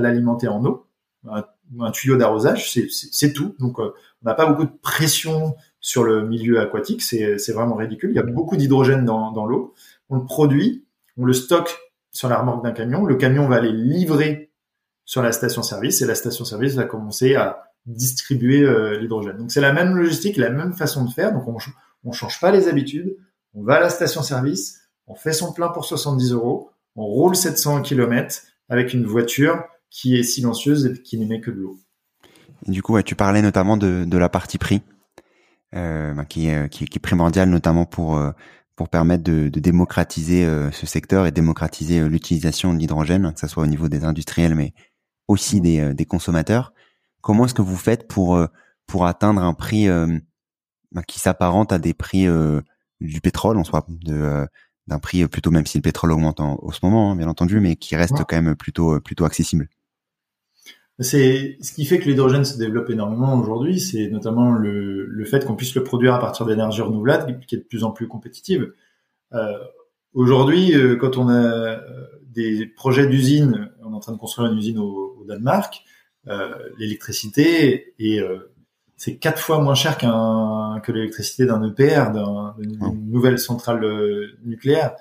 [0.00, 0.86] l'alimenter en eau.
[1.28, 3.56] Un, tuyau d'arrosage, c'est tout.
[3.58, 7.02] Donc, euh, on n'a pas beaucoup de pression sur le milieu aquatique.
[7.02, 8.10] C'est vraiment ridicule.
[8.10, 9.74] Il y a beaucoup d'hydrogène dans, dans l'eau.
[10.08, 10.84] On le produit,
[11.16, 11.76] on le stocke
[12.10, 13.04] sur la remorque d'un camion.
[13.04, 14.52] Le camion va aller livrer
[15.04, 19.36] sur la station-service et la station-service va commencer à distribuer euh, l'hydrogène.
[19.36, 21.32] Donc, c'est la même logistique, la même façon de faire.
[21.32, 23.16] Donc, on ne change pas les habitudes
[23.56, 27.82] on va à la station-service, on fait son plein pour 70 euros, on roule 700
[27.82, 31.78] km avec une voiture qui est silencieuse et qui n'émet que de l'eau.
[32.66, 34.82] Du coup, tu parlais notamment de, la partie prix,
[35.74, 38.30] euh, bah, qui, est, qui, est primordiale notamment pour euh,
[38.76, 43.64] pour permettre de, démocratiser euh, ce secteur et démocratiser l'utilisation de l'hydrogène, que ce soit
[43.64, 44.74] au niveau des industriels, mais
[45.28, 46.72] aussi des, des consommateurs.
[47.20, 48.38] Comment est-ce que vous faites pour
[48.86, 49.88] pour atteindre un prix
[50.92, 52.28] bah, qui s'apparente à des prix
[53.00, 54.46] du pétrole en soi, de euh,
[54.86, 57.74] d'un prix plutôt même si le pétrole augmente en, ce moment, hein, bien entendu, mais
[57.76, 59.68] qui reste quand même plutôt euh, plutôt accessible?
[60.98, 65.44] C'est ce qui fait que l'hydrogène se développe énormément aujourd'hui, c'est notamment le, le fait
[65.44, 68.72] qu'on puisse le produire à partir d'énergie renouvelable qui est de plus en plus compétitive.
[69.34, 69.58] Euh,
[70.14, 71.80] aujourd'hui, quand on a
[72.24, 75.84] des projets d'usine, on est en train de construire une usine au, au Danemark,
[76.78, 78.22] l'électricité est
[78.96, 82.12] c'est quatre fois moins cher qu'un que l'électricité d'un EPR,
[82.58, 83.84] d'une nouvelle centrale
[84.44, 84.94] nucléaire.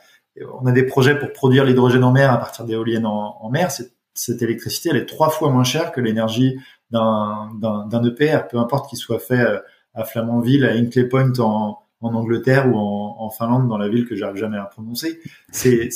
[0.61, 3.71] On a des projets pour produire l'hydrogène en mer à partir d'éoliennes en, en mer.
[4.15, 6.57] Cette électricité, elle est trois fois moins chère que l'énergie
[6.89, 9.59] d'un EPR, peu importe qu'il soit fait euh,
[9.93, 14.15] à Flamanville, à Hinkley Point en, en Angleterre ou en, Finlande, dans la ville que
[14.15, 15.19] j'arrive jamais à prononcer.
[15.51, 15.89] C'est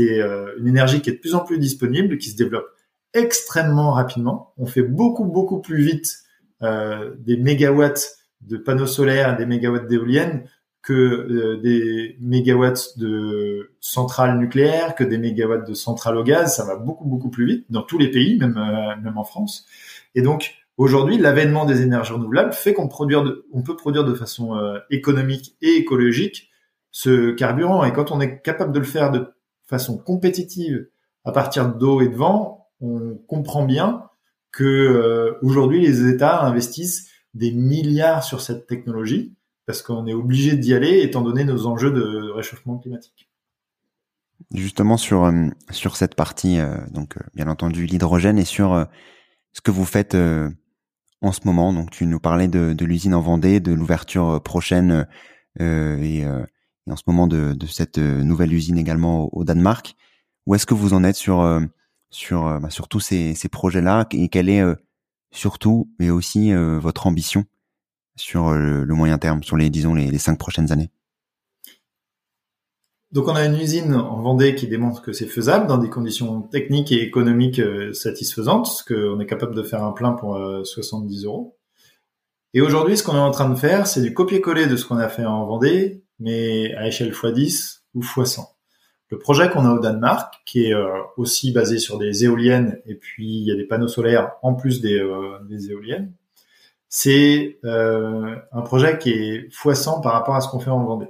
[0.00, 2.66] euh, une énergie qui est de plus en plus disponible, qui se développe
[3.14, 4.52] extrêmement rapidement.
[4.58, 6.18] On fait beaucoup beaucoup plus vite
[6.62, 10.44] euh, des mégawatts de panneaux solaires, des mégawatts d'éoliennes
[10.86, 16.64] que euh, des mégawatts de centrales nucléaires, que des mégawatts de centrales au gaz, ça
[16.64, 19.66] va beaucoup beaucoup plus vite dans tous les pays, même euh, même en France.
[20.14, 22.88] Et donc aujourd'hui, l'avènement des énergies renouvelables fait qu'on
[23.52, 26.50] on peut produire de façon euh, économique et écologique
[26.92, 27.84] ce carburant.
[27.84, 29.26] Et quand on est capable de le faire de
[29.66, 30.86] façon compétitive
[31.24, 34.04] à partir d'eau et de vent, on comprend bien
[34.52, 40.74] que aujourd'hui les États investissent des milliards sur cette technologie parce qu'on est obligé d'y
[40.74, 43.28] aller étant donné nos enjeux de réchauffement climatique.
[44.54, 48.86] Justement sur euh, sur cette partie, euh, donc euh, bien entendu l'hydrogène et sur
[49.52, 51.72] ce que vous faites en ce moment.
[51.72, 55.06] Donc tu nous parlais de, l'usine en Vendée, de l'ouverture prochaine
[55.58, 56.24] et,
[56.88, 59.96] en ce moment de, cette nouvelle usine également au, Danemark.
[60.46, 61.60] Où est-ce que vous en êtes sur
[62.10, 64.06] sur bah, tous ces, ces projets-là?
[64.12, 64.62] Et quelle est
[65.32, 67.46] surtout mais aussi votre ambition?
[68.16, 70.90] Sur euh, le, moyen terme, sur les disons les, cinq prochaines années
[73.12, 76.42] donc on a une usine en Vendée qui démontre que c'est faisable dans des conditions
[76.42, 81.28] techniques et économiques euh, satisfaisantes, qu'on est capable de faire un plein pour 70 euh,
[81.28, 81.56] euros.
[82.52, 84.98] Et aujourd'hui, ce qu'on est en train de faire, c'est du copier-coller de ce qu'on
[84.98, 88.44] a fait en Vendée, mais à échelle x10 ou x100.
[89.08, 90.74] Le projet qu'on a au Danemark, qui est
[91.16, 94.80] aussi basé sur des éoliennes, et puis il y a des panneaux solaires en plus
[94.80, 94.98] des
[95.70, 96.12] éoliennes,
[96.88, 101.08] c'est euh, un projet qui est x100 par rapport à ce qu'on fait en Vendée.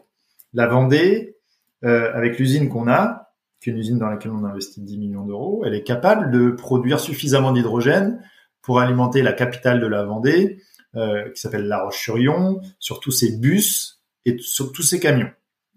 [0.52, 1.36] La Vendée,
[1.84, 4.98] euh, avec l'usine qu'on a, qui est une usine dans laquelle on a investi 10
[4.98, 8.22] millions d'euros, elle est capable de produire suffisamment d'hydrogène
[8.62, 10.62] pour alimenter la capitale de la Vendée,
[10.96, 15.30] euh, qui s'appelle La Roche-sur-Yon, sur tous ses bus et sur tous ses camions.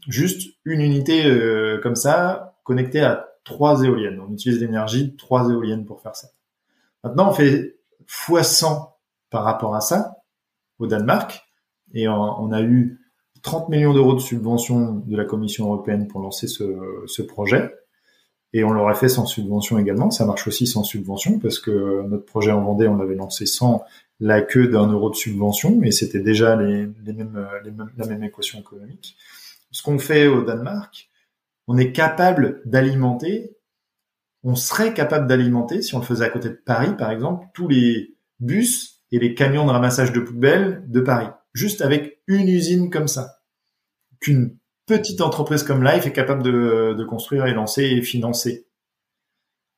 [0.07, 4.19] Juste une unité euh, comme ça, connectée à trois éoliennes.
[4.19, 6.29] On utilise l'énergie de trois éoliennes pour faire ça.
[7.03, 8.91] Maintenant, on fait x100
[9.29, 10.17] par rapport à ça
[10.79, 11.41] au Danemark.
[11.93, 12.99] Et on, a eu
[13.41, 16.63] 30 millions d'euros de subventions de la Commission européenne pour lancer ce,
[17.07, 17.73] ce projet.
[18.53, 20.11] Et on l'aurait fait sans subvention également.
[20.11, 23.83] Ça marche aussi sans subvention parce que notre projet en Vendée, on l'avait lancé sans
[24.19, 28.05] la queue d'un euro de subvention et c'était déjà les, les, mêmes, les mêmes, la
[28.05, 29.15] même équation économique.
[29.71, 31.09] Ce qu'on fait au Danemark,
[31.67, 33.55] on est capable d'alimenter,
[34.43, 37.67] on serait capable d'alimenter, si on le faisait à côté de Paris par exemple, tous
[37.67, 41.29] les bus et les camions de ramassage de poubelles de Paris.
[41.53, 43.39] Juste avec une usine comme ça.
[44.19, 48.65] Qu'une petite entreprise comme Life est capable de, construire et lancer et financer.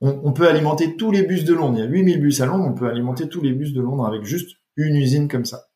[0.03, 1.77] On, peut alimenter tous les bus de Londres.
[1.77, 2.65] Il y a 8000 bus à Londres.
[2.67, 5.67] On peut alimenter tous les bus de Londres avec juste une usine comme ça.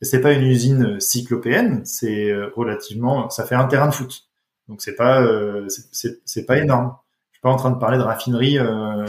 [0.00, 1.82] Et c'est pas une usine cyclopéenne.
[1.84, 4.28] C'est euh, relativement, ça fait un terrain de foot.
[4.66, 6.96] Donc c'est pas, euh, c'est pas énorme.
[7.30, 9.06] Je suis pas en train de parler de raffinerie euh,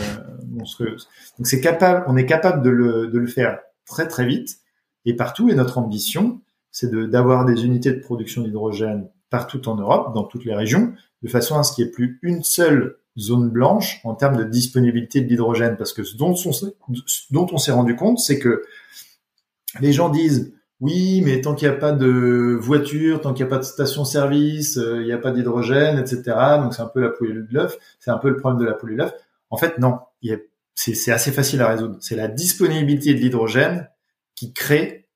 [0.48, 1.10] monstrueuse.
[1.38, 3.60] Donc c'est capable, on est capable de le, de le faire
[3.90, 4.60] très très vite
[5.06, 5.50] et partout.
[5.50, 10.46] Et notre ambition, c'est d'avoir des unités de production d'hydrogène partout en Europe, dans toutes
[10.46, 14.16] les régions, de façon à ce qu'il n'y ait plus une seule zone blanche en
[14.16, 15.76] termes de disponibilité de l'hydrogène.
[15.78, 16.34] Parce que ce dont
[17.52, 18.64] on, s'est rendu compte, c'est que
[19.82, 23.52] les gens disent oui, mais tant qu'il n'y a pas de voiture, tant qu'il n'y
[23.52, 26.22] a pas de station-service, euh, il n'y a pas d'hydrogène, etc.
[26.62, 27.78] Donc c'est un peu la poule et l'œuf.
[28.00, 29.14] C'est un peu le problème de la poule et l'œuf.
[29.50, 30.00] En fait, non.
[30.22, 30.38] Il y a
[30.80, 31.98] c'est assez facile à résoudre.
[32.00, 33.90] C'est la disponibilité de l'hydrogène
[34.36, 35.10] qui crée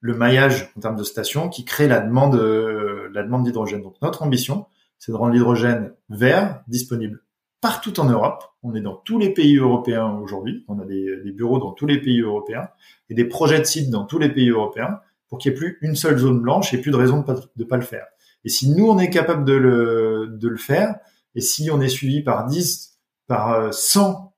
[0.00, 3.82] le maillage en termes de stations, qui crée la demande, euh, la demande d'hydrogène.
[3.82, 4.66] Donc notre ambition,
[4.98, 7.22] c'est de rendre l'hydrogène vert disponible
[7.60, 8.44] partout en Europe.
[8.62, 10.64] On est dans tous les pays européens aujourd'hui.
[10.68, 12.68] On a des, bureaux dans tous les pays européens
[13.10, 15.78] et des projets de sites dans tous les pays européens pour qu'il n'y ait plus
[15.82, 18.06] une seule zone blanche et plus de raison de pas, de pas le faire.
[18.44, 20.96] Et si nous, on est capable de le, de le faire,
[21.34, 24.33] et si on est suivi par 10, par 100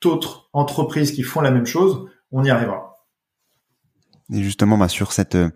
[0.00, 2.90] d'autres entreprises qui font la même chose, on y arrivera.
[4.32, 5.50] Et justement, bah, sur cette euh,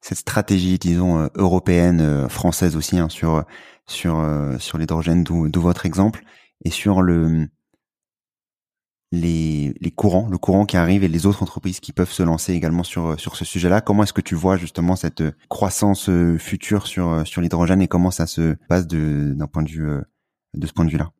[0.00, 3.44] cette stratégie, disons euh, européenne, euh, française aussi, hein, sur
[3.86, 4.24] sur
[4.58, 6.22] sur l'hydrogène, d'où votre exemple,
[6.64, 7.48] et sur le
[9.12, 12.52] les, les courants, le courant qui arrive et les autres entreprises qui peuvent se lancer
[12.52, 13.80] également sur sur ce sujet-là.
[13.80, 18.28] Comment est-ce que tu vois justement cette croissance future sur sur l'hydrogène et comment ça
[18.28, 19.90] se passe de d'un point de vue
[20.54, 21.10] de ce point de vue-là?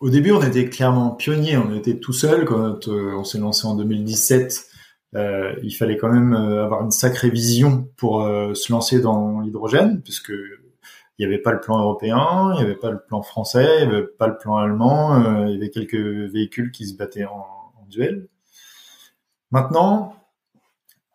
[0.00, 1.56] Au début, on était clairement pionniers.
[1.56, 4.66] On était tout seul quand on s'est lancé en 2017.
[5.16, 10.32] Euh, il fallait quand même avoir une sacrée vision pour se lancer dans l'hydrogène, puisque
[11.20, 13.88] il n'y avait pas le plan européen, il n'y avait pas le plan français, il
[13.90, 17.26] n'y avait pas le plan allemand, euh, il y avait quelques véhicules qui se battaient
[17.26, 17.46] en,
[17.90, 18.28] duel.
[19.50, 20.14] Maintenant,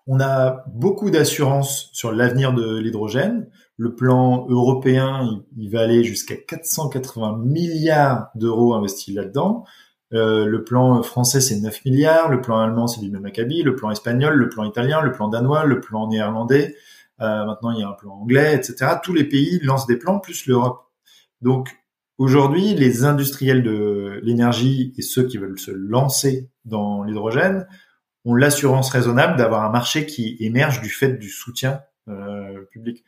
[0.05, 3.47] on a beaucoup d'assurance sur l'avenir de l'hydrogène.
[3.77, 9.65] Le plan européen, il, va aller jusqu'à 480 milliards d'euros investis là-dedans.
[10.13, 12.29] Euh, le plan français, c'est 9 milliards.
[12.29, 13.63] Le plan allemand, c'est du même acabit.
[13.63, 16.75] Le plan espagnol, le plan italien, le plan danois, le plan néerlandais.
[17.21, 18.93] Euh, maintenant, il y a un plan anglais, etc.
[19.03, 20.85] Tous les pays lancent des plans, plus l'Europe.
[21.41, 21.77] Donc,
[22.17, 27.67] aujourd'hui, les industriels de l'énergie et ceux qui veulent se lancer dans l'hydrogène
[28.25, 33.03] ont l'assurance raisonnable d'avoir un marché qui émerge du fait du soutien euh, public.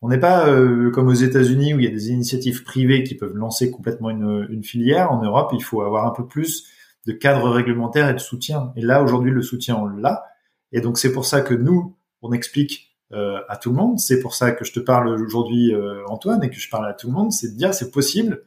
[0.00, 3.16] On n'est pas euh, comme aux États-Unis où il y a des initiatives privées qui
[3.16, 5.10] peuvent lancer complètement une, une, filière.
[5.10, 6.66] En Europe, il faut avoir un peu plus
[7.06, 8.72] de cadre réglementaire et de soutien.
[8.76, 10.24] Et là, aujourd'hui, le soutien, on l'a.
[10.72, 13.98] Et donc, c'est pour ça que nous, on explique euh, à tout le monde.
[13.98, 16.92] C'est pour ça que je te parle aujourd'hui, euh, Antoine, et que je parle à
[16.92, 18.42] tout le monde, c'est de dire c'est possible.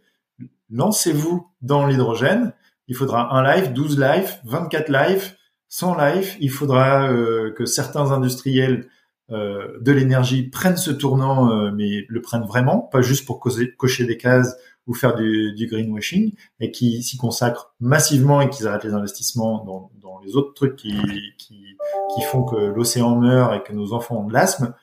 [0.70, 2.54] Lancez-vous dans l'hydrogène.
[2.88, 5.36] Il faudra un live, 12 lives, 24 lives,
[5.70, 6.36] 100 lives.
[6.39, 8.88] Il faudra euh, que certains industriels
[9.32, 14.56] de l'énergie prennent ce tournant, mais le prennent vraiment, pas juste pour cocher des cases
[14.88, 19.64] ou faire du, du greenwashing, et qui s'y consacrent massivement et qu'ils arrêtent les investissements
[19.64, 20.94] dans, dans les autres trucs qui,
[21.38, 21.72] qui
[22.16, 24.74] qui font que l'océan meurt et que nos enfants ont de l'asthme,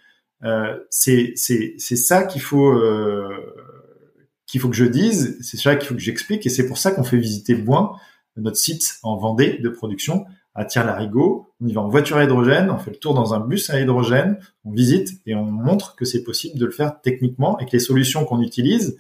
[0.45, 3.55] euh, c'est ça qu'il faut euh,
[4.47, 6.91] qu'il faut que je dise, c'est ça qu'il faut que j'explique, et c'est pour ça
[6.91, 7.93] qu'on fait visiter Boin,
[8.37, 10.25] notre site en Vendée de production
[10.55, 11.48] à Tire-Larigot.
[11.61, 13.81] On y va en voiture à hydrogène, on fait le tour dans un bus à
[13.81, 17.73] hydrogène, on visite et on montre que c'est possible de le faire techniquement et que
[17.73, 18.99] les solutions qu'on utilise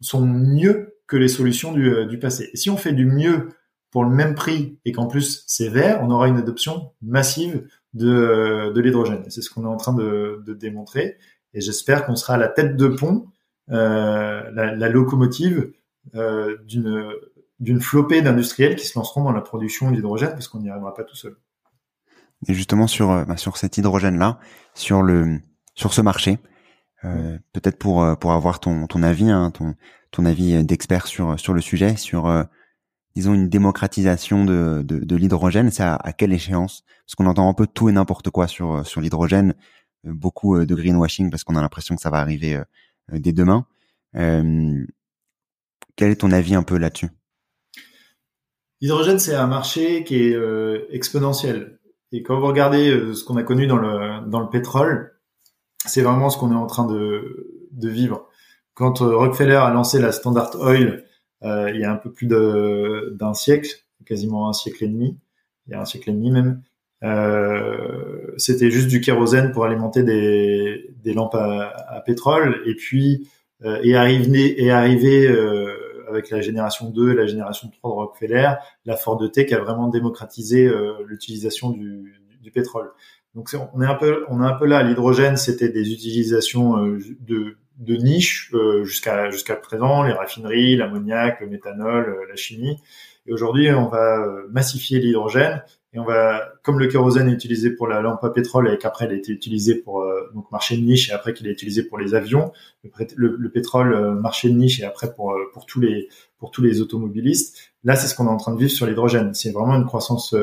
[0.00, 2.50] sont mieux que les solutions du, euh, passé.
[2.54, 3.50] Si on fait du mieux
[3.90, 8.72] pour le même prix et qu'en plus c'est vert, on aura une adoption massive de,
[8.74, 9.24] de l'hydrogène.
[9.28, 11.18] C'est ce qu'on est en train de, de démontrer
[11.54, 13.28] et j'espère qu'on sera à la tête de pont,
[13.70, 15.72] euh, la, locomotive
[16.14, 17.10] euh, d'une
[17.58, 21.04] d'une flopée d'industriels qui se lanceront dans la production d'hydrogène parce qu'on n'y arrivera pas
[21.04, 21.36] tout seul.
[22.48, 24.38] Et justement sur euh, bah, sur cet hydrogène là,
[24.74, 25.40] sur le
[25.74, 26.38] sur ce marché,
[27.04, 29.74] euh, peut-être pour euh, pour avoir ton ton avis, hein, ton
[30.10, 32.46] ton avis d'expert sur sur le sujet, sur
[33.14, 36.84] disons une démocratisation de, de, de l'hydrogène, c'est à, quelle échéance?
[37.04, 39.54] Parce qu'on entend un peu tout et n'importe quoi sur sur l'hydrogène,
[40.04, 42.60] beaucoup de greenwashing parce qu'on a l'impression que ça va arriver
[43.12, 43.66] dès demain.
[44.14, 44.84] Euh,
[45.96, 47.08] quel est ton avis un peu là-dessus?
[48.80, 50.36] L'hydrogène, c'est un marché qui est
[50.90, 51.78] exponentiel.
[52.12, 55.12] Et quand vous regardez ce qu'on a connu dans le dans le pétrole,
[55.84, 58.28] c'est vraiment ce qu'on est en train de de vivre.
[58.74, 61.06] Quand Rockefeller a lancé la Standard Oil
[61.42, 63.70] euh, il y a un peu plus d'un siècle,
[64.04, 65.18] quasiment un siècle et demi,
[65.66, 66.62] il y a un siècle et demi même.
[67.02, 73.28] Euh, c'était juste du kérosène pour alimenter des, des lampes à, à, pétrole et puis
[73.64, 75.76] euh, est arrivé, est arrivé euh,
[76.08, 78.52] avec la génération 2 et la génération 3 de Rockefeller,
[78.84, 82.90] la Ford T qui a vraiment démocratisé euh, l'utilisation du, du, pétrole.
[83.34, 84.82] Donc on est un peu on est un peu là.
[84.82, 91.40] L'hydrogène c'était des utilisations euh, de de niche euh, jusqu'à jusqu'à présent, les raffineries, l'ammoniac,
[91.40, 92.80] le méthanol, la chimie.
[93.26, 95.62] Et aujourd'hui, on va massifier l'hydrogène
[95.96, 99.06] et on va, comme le kérosène est utilisé pour la lampe à pétrole et qu'après
[99.06, 101.98] il a été utilisé pour donc marché de niche et après qu'il est utilisé pour
[101.98, 102.52] les avions,
[103.16, 106.80] le, le, pétrole marché de niche et après pour pour tous les pour tous les
[106.80, 107.72] automobilistes.
[107.82, 109.32] Là, c'est ce qu'on est en train de vivre sur l'hydrogène.
[109.32, 110.34] C'est vraiment une croissance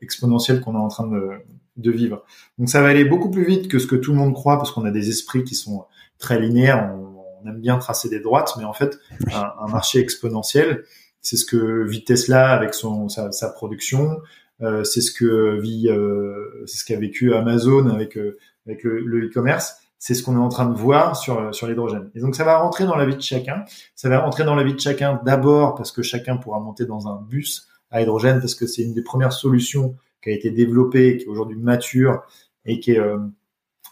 [0.00, 1.32] exponentielle qu'on est en train de,
[1.76, 2.24] de vivre.
[2.58, 4.70] Donc ça va aller beaucoup plus vite que ce que tout le monde croit parce
[4.70, 5.84] qu'on a des esprits qui sont
[6.18, 6.92] très linéaire.
[6.94, 7.06] On,
[7.48, 8.98] aime bien tracer des droites, mais en fait,
[9.32, 10.82] un, marché exponentiel,
[11.20, 14.18] c'est ce que vit Tesla avec son sa, sa production.
[14.62, 19.26] Euh, c'est ce que vit, euh, c'est ce qu'a vécu Amazon avec euh, avec le
[19.26, 19.76] e-commerce.
[19.98, 22.10] c'est ce qu'on est en train de voir sur sur l'hydrogène.
[22.14, 23.64] Et donc ça va rentrer dans la vie de chacun.
[23.94, 27.08] Ça va rentrer dans la vie de chacun d'abord parce que chacun pourra monter dans
[27.08, 31.18] un bus à hydrogène parce que c'est une des premières solutions qui a été développée,
[31.18, 32.22] qui est aujourd'hui mature
[32.64, 33.18] et qui est euh,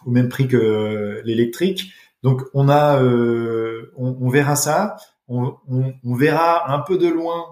[0.05, 1.93] au même prix que l'électrique.
[2.23, 4.97] Donc on a, euh, on, verra ça,
[5.29, 5.57] on,
[6.15, 7.45] verra un peu de loin.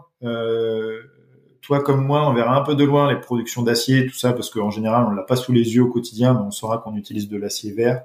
[1.63, 4.33] Euh, toi comme moi, on verra un peu de loin les productions d'acier, tout ça,
[4.33, 6.97] parce qu'en général, on l'a pas sous les yeux au quotidien, mais on saura qu'on
[6.97, 8.03] utilise de l'acier vert.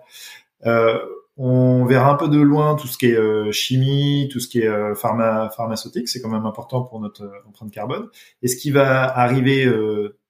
[0.66, 1.00] Euh,
[1.38, 4.96] on verra un peu de loin tout ce qui est chimie, tout ce qui est
[4.96, 6.08] pharma, pharmaceutique.
[6.10, 8.08] C'est quand même important pour notre empreinte carbone.
[8.42, 9.72] Et ce qui va arriver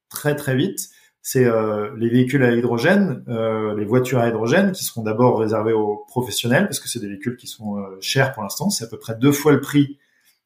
[0.10, 0.90] très très vite,
[1.30, 5.74] c'est euh, les véhicules à hydrogène, euh, les voitures à hydrogène, qui seront d'abord réservées
[5.74, 8.70] aux professionnels, parce que c'est des véhicules qui sont euh, chers pour l'instant.
[8.70, 9.98] C'est à peu près deux fois le prix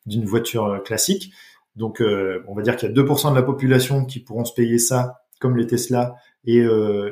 [0.07, 1.31] d'une voiture classique.
[1.75, 2.03] Donc,
[2.47, 5.21] on va dire qu'il y a 2% de la population qui pourront se payer ça,
[5.39, 6.15] comme les Tesla
[6.45, 6.65] et,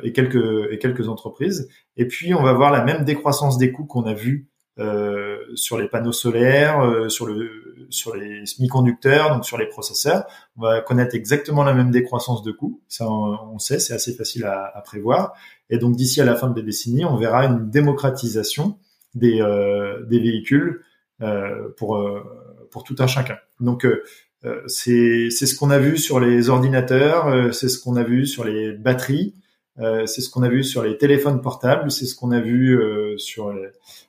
[0.03, 1.69] et, quelques, et quelques entreprises.
[1.97, 4.49] Et puis, on va voir la même décroissance des coûts qu'on a vu
[4.79, 7.51] euh, sur les panneaux solaires, euh, sur le
[7.89, 10.25] sur les semi-conducteurs, donc sur les processeurs.
[10.55, 12.81] On va connaître exactement la même décroissance de coûts.
[12.87, 15.33] Ça, on, sait, c'est assez facile à, à, prévoir.
[15.69, 18.77] Et donc d'ici à la fin de la décennie, on verra une démocratisation
[19.15, 20.81] des euh, des véhicules
[21.75, 22.01] pour
[22.71, 23.37] pour tout un chacun.
[23.59, 23.85] Donc
[24.67, 28.43] c'est c'est ce qu'on a vu sur les ordinateurs, c'est ce qu'on a vu sur
[28.43, 29.33] les batteries.
[29.79, 32.77] Euh, c'est ce qu'on a vu sur les téléphones portables, c'est ce qu'on a vu
[32.77, 33.53] euh, sur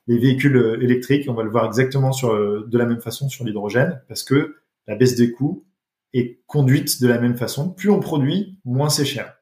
[0.09, 1.27] les, véhicules euh, électriques.
[1.29, 2.35] On va le voir exactement sur,
[2.67, 4.57] de la même façon sur l'hydrogène, parce que
[4.89, 5.65] la baisse des coûts
[6.13, 7.71] est conduite de la même façon.
[7.71, 9.37] Plus on produit, moins c'est cher.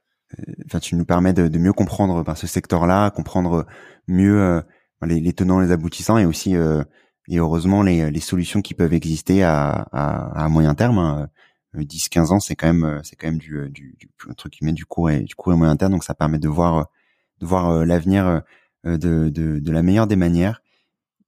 [0.66, 3.64] Enfin, tu nous permets de, mieux comprendre ben, ce secteur-là, comprendre
[4.06, 4.62] mieux
[5.02, 6.54] les, tenants, les aboutissants, et aussi
[7.28, 10.98] et heureusement les, solutions qui peuvent exister à, moyen terme.
[10.98, 11.28] Hein.
[11.74, 14.08] 10-15 ans, c'est quand même euh, c'est quand même du, euh, du, du
[14.50, 16.88] qui met du court et du court et moyen terme, donc ça permet de voir
[17.40, 18.42] de voir euh, l'avenir
[18.84, 20.62] de, de, de la meilleure des manières.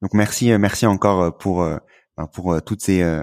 [0.02, 1.62] Donc merci merci encore pour
[2.16, 3.22] ben, pour toutes ces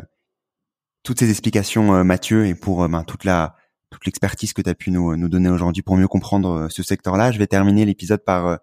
[1.03, 3.55] toutes ces explications Mathieu et pour ben, toute la
[3.89, 7.31] toute l'expertise que tu as pu nous, nous donner aujourd'hui pour mieux comprendre ce secteur-là.
[7.31, 8.59] Je vais terminer l'épisode par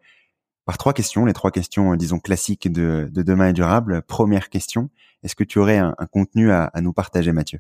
[0.65, 4.03] par trois questions, les trois questions disons classiques de, de demain et durable.
[4.03, 4.91] Première question,
[5.25, 7.59] est-ce que tu aurais un, contenu à, nous partager Mathieu?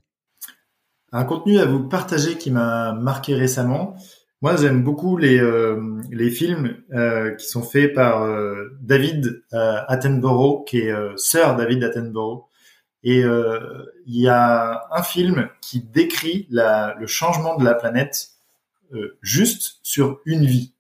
[1.13, 3.97] Un contenu à vous partager qui m'a marqué récemment.
[4.43, 10.81] Moi, j'aime beaucoup les, euh, films euh, qui sont faits par euh, David Attenborough, qui
[10.81, 12.45] est sœur David Attenborough.
[13.03, 18.31] Et il y a un film qui décrit le changement de la planète
[19.23, 20.74] juste sur une vie.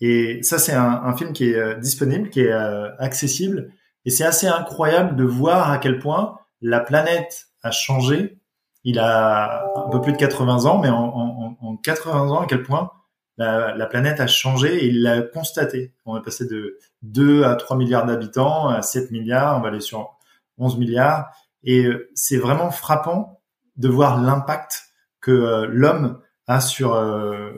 [0.00, 2.52] Et ça, c'est un, film qui est disponible, qui est
[2.98, 3.72] accessible.
[4.04, 8.38] Et c'est assez incroyable de voir à quel point la planète a changé
[8.84, 12.90] il a un peu plus de 80 ans, mais en, 80 ans, à quel point
[13.36, 15.92] la, planète a changé et il l'a constaté.
[16.06, 19.80] On est passé de 2 à 3 milliards d'habitants à 7 milliards, on va aller
[19.80, 20.16] sur
[20.58, 21.30] 11 milliards.
[21.64, 23.42] Et euh, c'est vraiment frappant
[23.76, 24.84] de voir l'impact
[25.20, 26.20] que euh, l'homme
[26.60, 27.50] sur, euh,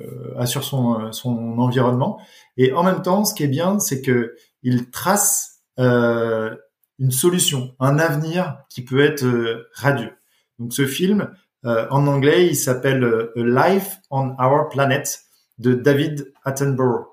[0.46, 2.20] sur son, son environnement.
[2.56, 7.98] Et en même temps, ce qui est bien, c'est que il trace une solution, un
[7.98, 10.12] avenir qui peut être radieux.
[10.58, 11.30] Donc ce film,
[11.66, 15.20] euh, en anglais, il s'appelle euh, A Life on Our Planet
[15.58, 17.06] de David Attenborough.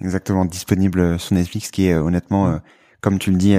[0.00, 2.58] Exactement, disponible sur Netflix, qui est euh, honnêtement,
[3.00, 3.56] comme tu le dis,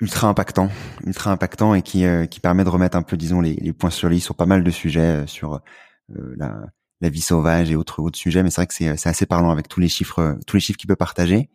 [0.00, 0.70] ultra impactant,
[1.06, 4.08] ultra impactant et qui qui permet de remettre un peu, disons, les, les points sur
[4.08, 5.60] les sur pas mal de sujets, sur
[6.08, 6.66] la,
[7.00, 8.42] la vie sauvage et autres autres sujets.
[8.42, 10.88] Mais c'est vrai que c'est assez parlant avec tous les chiffres, tous les chiffres qu'il
[10.88, 11.50] peut partager.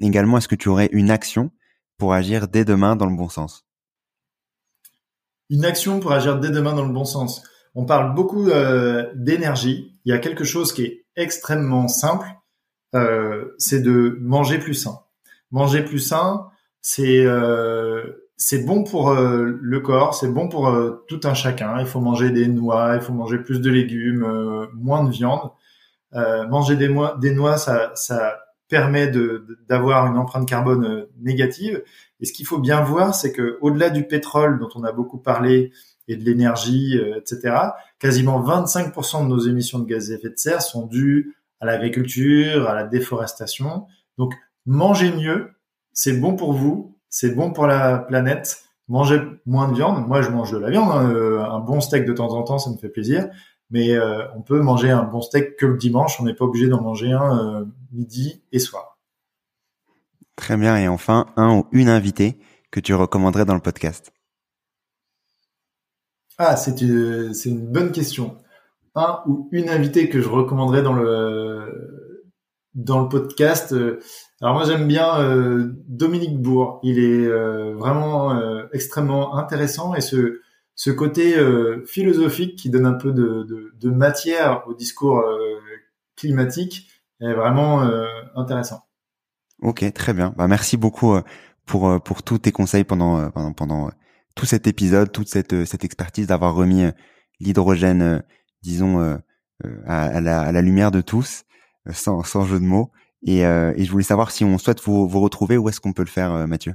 [0.00, 1.50] également, est-ce que tu aurais une action
[1.98, 3.64] pour agir dès demain dans le bon sens?
[5.50, 7.42] Une action pour agir dès demain dans le bon sens.
[7.74, 9.98] On parle beaucoup euh, d'énergie.
[10.04, 12.28] Il y a quelque chose qui est extrêmement simple,
[12.94, 15.00] euh, c'est de manger plus sain.
[15.50, 16.46] Manger plus sain,
[16.86, 21.80] c'est euh, c'est bon pour euh, le corps, c'est bon pour euh, tout un chacun.
[21.80, 25.50] Il faut manger des noix, il faut manger plus de légumes, moins de viande.
[26.12, 29.10] manger des, des noix, ça, ça permet
[29.66, 31.82] d'avoir une empreinte carbone négative
[32.20, 35.18] et ce qu'il faut bien voir, c'est que au-delà du pétrole dont on a beaucoup
[35.18, 35.72] parlé
[36.06, 37.56] et de l'énergie, etc.,
[37.98, 42.68] quasiment 25% de nos émissions de gaz à effet de serre sont dues à l'agriculture,
[42.68, 43.86] à la déforestation.
[44.18, 44.34] Donc,
[44.66, 45.54] mangez mieux,
[45.94, 48.64] c'est bon pour vous, c'est bon pour la planète.
[48.88, 50.06] Mangez moins de viande.
[50.06, 50.90] Moi, je mange de la viande.
[50.90, 51.10] Hein.
[51.10, 53.30] Euh, un bon steak de temps en temps, ça me fait plaisir.
[53.70, 56.20] Mais euh, on peut manger un bon steak que le dimanche.
[56.20, 58.98] On n'est pas obligé d'en manger un midi et soir.
[60.36, 60.76] Très bien.
[60.76, 62.38] Et enfin, un ou une invitée
[62.70, 64.12] que tu recommanderais dans le podcast
[66.36, 68.36] Ah, c'est une, c'est une bonne question.
[68.96, 72.24] Un ou une invitée que je recommanderais dans le,
[72.74, 73.74] dans le podcast.
[74.44, 76.78] Alors moi, j'aime bien euh, Dominique Bourg.
[76.82, 80.42] Il est euh, vraiment euh, extrêmement intéressant et ce,
[80.74, 81.34] ce côté
[81.86, 85.24] philosophique qui donne un peu de, de, de matière au discours
[86.14, 86.90] climatique
[87.22, 87.88] est vraiment
[88.36, 88.84] intéressant.
[89.62, 90.34] Ok, très bien.
[90.36, 91.22] Bah, merci beaucoup euh,
[91.64, 93.90] pour euh, pour tous tes conseils pendant euh, pendant pendant
[94.34, 96.84] tout cet épisode, toute cette cette expertise d'avoir remis
[97.40, 98.22] l'hydrogène,
[98.62, 99.18] disons,
[99.86, 101.44] à, la, à la lumière de tous,
[101.90, 102.90] sans sans jeu de mots.
[103.26, 105.92] Et, euh, et, je voulais savoir si on souhaite vous, vous retrouver, où est-ce qu'on
[105.92, 106.74] peut le faire, euh, Mathieu?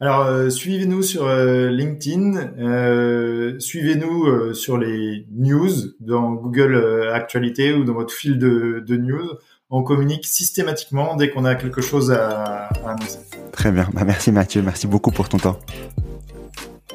[0.00, 8.12] Alors, euh, suivez-nous sur LinkedIn, suivez-nous sur les news dans Google Actualité ou dans votre
[8.12, 9.30] fil de, de news.
[9.70, 13.20] On communique systématiquement dès qu'on a quelque chose à, à annoncer.
[13.52, 13.88] Très bien.
[13.94, 14.60] Bah, merci Mathieu.
[14.60, 15.58] Merci beaucoup pour ton temps.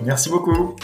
[0.04, 0.76] Merci beaucoup.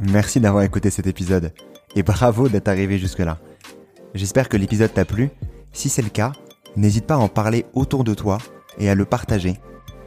[0.00, 1.52] Merci d'avoir écouté cet épisode
[1.96, 3.38] et bravo d'être arrivé jusque-là.
[4.14, 5.30] J'espère que l'épisode t'a plu.
[5.72, 6.32] Si c'est le cas,
[6.76, 8.38] n'hésite pas à en parler autour de toi
[8.78, 9.56] et à le partager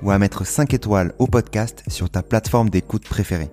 [0.02, 3.50] ou à mettre 5 étoiles au podcast sur ta plateforme d'écoute préférée.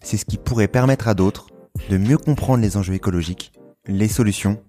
[0.00, 1.48] C'est ce qui pourrait permettre à d'autres
[1.88, 3.52] de mieux comprendre les enjeux écologiques,
[3.86, 4.62] les solutions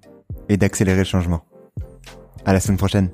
[0.50, 1.46] et d'accélérer le changement.
[2.46, 3.10] À la semaine prochaine.